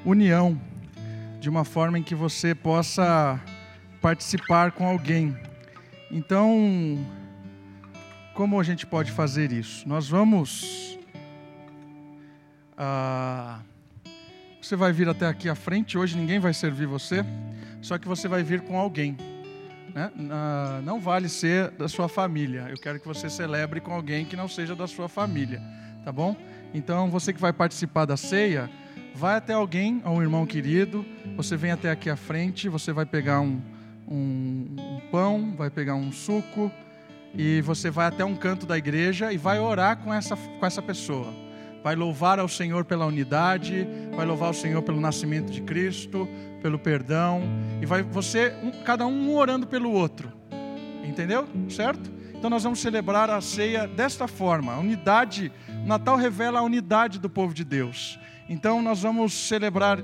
união, 0.05 0.61
de 1.39 1.49
uma 1.49 1.65
forma 1.65 1.97
em 1.97 2.03
que 2.03 2.13
você 2.13 2.53
possa 2.53 3.41
participar 3.99 4.71
com 4.71 4.87
alguém. 4.87 5.35
Então, 6.11 7.03
como 8.35 8.59
a 8.59 8.63
gente 8.63 8.85
pode 8.85 9.11
fazer 9.11 9.51
isso? 9.51 9.89
Nós 9.89 10.07
vamos. 10.07 10.99
ah, 12.77 13.61
você 14.69 14.75
vai 14.75 14.93
vir 14.93 15.09
até 15.09 15.25
aqui 15.25 15.49
à 15.49 15.55
frente. 15.55 15.97
Hoje 15.97 16.15
ninguém 16.15 16.37
vai 16.37 16.53
servir 16.53 16.85
você, 16.85 17.25
só 17.81 17.97
que 17.97 18.07
você 18.07 18.27
vai 18.27 18.43
vir 18.43 18.61
com 18.61 18.77
alguém. 18.77 19.17
né? 19.95 20.11
Não 20.83 20.99
vale 20.99 21.27
ser 21.27 21.71
da 21.71 21.87
sua 21.87 22.07
família. 22.07 22.67
Eu 22.69 22.77
quero 22.77 22.99
que 22.99 23.07
você 23.07 23.31
celebre 23.31 23.81
com 23.81 23.91
alguém 23.91 24.25
que 24.25 24.35
não 24.35 24.47
seja 24.47 24.75
da 24.75 24.85
sua 24.85 25.09
família, 25.09 25.59
tá 26.05 26.11
bom? 26.11 26.35
Então 26.71 27.09
você 27.09 27.33
que 27.33 27.41
vai 27.41 27.51
participar 27.51 28.05
da 28.05 28.15
ceia, 28.15 28.69
vai 29.15 29.37
até 29.37 29.53
alguém, 29.53 30.03
um 30.05 30.21
irmão 30.21 30.45
querido. 30.45 31.03
Você 31.35 31.57
vem 31.57 31.71
até 31.71 31.89
aqui 31.89 32.07
à 32.07 32.15
frente. 32.15 32.69
Você 32.69 32.93
vai 32.93 33.07
pegar 33.07 33.41
um, 33.41 33.59
um, 34.07 34.75
um 34.77 34.99
pão, 35.09 35.55
vai 35.57 35.71
pegar 35.71 35.95
um 35.95 36.11
suco 36.11 36.71
e 37.33 37.59
você 37.61 37.89
vai 37.89 38.05
até 38.05 38.23
um 38.23 38.35
canto 38.35 38.67
da 38.67 38.77
igreja 38.77 39.33
e 39.33 39.37
vai 39.37 39.59
orar 39.59 39.97
com 39.97 40.13
essa, 40.13 40.35
com 40.35 40.63
essa 40.63 40.79
pessoa. 40.79 41.48
Vai 41.83 41.95
louvar 41.95 42.39
ao 42.39 42.47
Senhor 42.47 42.83
pela 42.85 43.05
unidade, 43.05 43.87
vai 44.15 44.25
louvar 44.25 44.47
ao 44.49 44.53
Senhor 44.53 44.81
pelo 44.81 44.99
nascimento 44.99 45.51
de 45.51 45.61
Cristo, 45.61 46.27
pelo 46.61 46.77
perdão, 46.77 47.41
e 47.81 47.85
vai 47.85 48.03
você, 48.03 48.53
um- 48.61 48.83
cada 48.83 49.07
um 49.07 49.33
orando 49.35 49.65
pelo 49.65 49.91
outro. 49.91 50.31
Entendeu? 51.03 51.47
Certo? 51.69 52.11
Então 52.35 52.49
nós 52.49 52.63
vamos 52.63 52.79
celebrar 52.79 53.29
a 53.29 53.41
ceia 53.41 53.87
desta 53.87 54.27
forma. 54.27 54.73
A 54.73 54.79
unidade, 54.79 55.51
o 55.83 55.87
Natal 55.87 56.15
revela 56.15 56.59
a 56.59 56.63
unidade 56.63 57.19
do 57.19 57.29
povo 57.29 57.53
de 57.53 57.63
Deus. 57.63 58.19
Então 58.47 58.81
nós 58.81 59.01
vamos 59.01 59.33
celebrar 59.33 60.01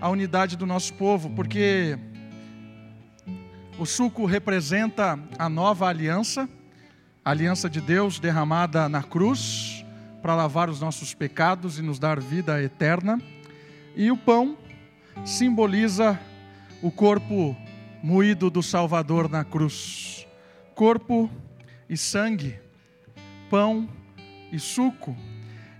a 0.00 0.08
unidade 0.08 0.56
do 0.56 0.64
nosso 0.66 0.94
povo, 0.94 1.30
porque 1.30 1.98
o 3.78 3.84
suco 3.86 4.24
representa 4.26 5.18
a 5.38 5.48
nova 5.48 5.88
aliança, 5.88 6.48
a 7.24 7.30
aliança 7.30 7.68
de 7.68 7.80
Deus 7.80 8.18
derramada 8.18 8.88
na 8.88 9.02
cruz 9.02 9.77
para 10.22 10.34
lavar 10.34 10.68
os 10.68 10.80
nossos 10.80 11.14
pecados 11.14 11.78
e 11.78 11.82
nos 11.82 11.98
dar 11.98 12.20
vida 12.20 12.62
eterna. 12.62 13.20
E 13.96 14.10
o 14.10 14.16
pão 14.16 14.56
simboliza 15.24 16.18
o 16.82 16.90
corpo 16.90 17.56
moído 18.02 18.50
do 18.50 18.62
Salvador 18.62 19.28
na 19.28 19.44
cruz. 19.44 20.26
Corpo 20.74 21.30
e 21.88 21.96
sangue, 21.96 22.58
pão 23.50 23.88
e 24.52 24.58
suco. 24.58 25.16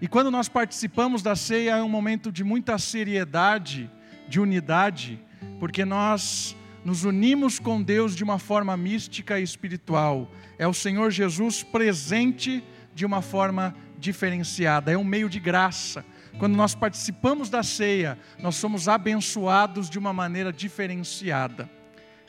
E 0.01 0.09
quando 0.09 0.30
nós 0.30 0.49
participamos 0.49 1.22
da 1.22 1.34
ceia 1.34 1.76
é 1.76 1.82
um 1.82 1.89
momento 1.89 2.30
de 2.30 2.45
muita 2.45 2.78
seriedade, 2.78 3.91
de 4.28 4.41
unidade, 4.41 5.20
porque 5.59 5.84
nós 5.84 6.57
nos 6.84 7.05
unimos 7.05 7.59
com 7.59 7.82
Deus 7.82 8.14
de 8.14 8.24
uma 8.24 8.39
forma 8.39 8.76
mística 8.76 9.39
e 9.39 9.43
espiritual. 9.43 10.30
É 10.59 10.66
o 10.66 10.74
Senhor 10.74 11.11
Jesus 11.11 11.62
presente 11.62 12.62
de 12.95 13.05
uma 13.05 13.20
forma 13.20 13.74
diferenciada, 13.99 14.92
é 14.92 14.96
um 14.96 15.05
meio 15.05 15.28
de 15.28 15.40
graça. 15.40 16.05
Quando 16.38 16.55
nós 16.55 16.74
participamos 16.74 17.51
da 17.51 17.62
ceia, 17.62 18.18
nós 18.38 18.55
somos 18.57 18.88
abençoados 18.88 19.90
de 19.90 19.99
uma 19.99 20.12
maneira 20.12 20.53
diferenciada. 20.53 21.68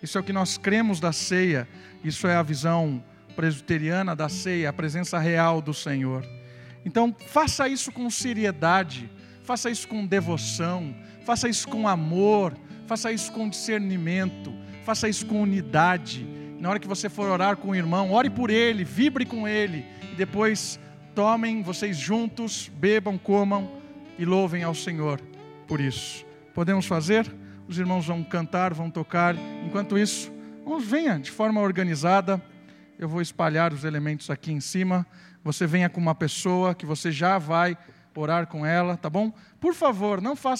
Isso 0.01 0.17
é 0.17 0.22
o 0.22 0.24
que 0.24 0.34
nós 0.34 0.57
cremos 0.57 0.99
da 0.99 1.11
ceia, 1.11 1.67
isso 2.03 2.28
é 2.28 2.36
a 2.36 2.43
visão 2.43 3.03
presbiteriana 3.36 4.15
da 4.15 4.28
ceia, 4.28 4.70
a 4.70 4.74
presença 4.74 5.20
real 5.20 5.61
do 5.61 5.74
Senhor. 5.74 6.26
Então, 6.86 7.15
faça 7.28 7.67
isso 7.67 7.91
com 7.91 8.09
seriedade, 8.09 9.09
faça 9.43 9.70
isso 9.70 9.88
com 9.88 10.05
devoção, 10.05 10.95
faça 11.26 11.47
isso 11.47 11.67
com 11.67 11.88
amor, 11.88 12.53
faça 12.88 13.11
isso 13.11 13.32
com 13.32 13.47
discernimento, 13.47 14.53
faça 14.84 15.07
isso 15.07 15.26
com 15.26 15.41
unidade. 15.41 16.26
Na 16.59 16.70
hora 16.70 16.80
que 16.80 16.88
você 16.88 17.09
for 17.09 17.30
orar 17.30 17.57
com 17.57 17.70
o 17.70 17.76
irmão, 17.76 18.11
ore 18.11 18.30
por 18.30 18.49
ele, 18.49 18.84
vibre 18.84 19.26
com 19.26 19.47
ele, 19.47 19.86
e 20.11 20.15
depois 20.15 20.80
tomem 21.20 21.61
vocês 21.61 21.97
juntos, 21.97 22.72
bebam, 22.78 23.17
comam 23.17 23.70
e 24.17 24.24
louvem 24.24 24.63
ao 24.63 24.74
Senhor 24.74 25.20
por 25.67 25.82
isso. 25.82 26.26
Podemos 26.55 26.86
fazer? 26.86 27.30
Os 27.67 27.78
irmãos 27.78 28.05
vão 28.05 28.24
cantar, 28.24 28.74
vão 28.74 28.89
tocar. 28.89 29.36
Enquanto 29.65 29.97
isso, 29.97 30.32
vamos, 30.63 30.86
venha 30.86 31.20
de 31.20 31.30
forma 31.30 31.59
organizada. 31.59 32.41
Eu 32.97 33.09
vou 33.09 33.22
espalhar 33.22 33.74
os 33.74 33.84
elementos 33.84 34.30
aqui 34.30 34.53
em 34.53 34.61
cima. 34.61 35.05
Você 35.43 35.67
venha 35.67 35.89
com 35.89 35.99
uma 35.99 36.15
pessoa 36.15 36.74
que 36.74 36.86
você 36.86 37.11
já 37.11 37.38
vai 37.38 37.78
orar 38.15 38.47
com 38.47 38.65
ela, 38.65 38.95
tá 38.95 39.09
bom? 39.09 39.34
Por 39.59 39.74
favor, 39.74 40.22
não 40.22 40.38
faça 40.38 40.57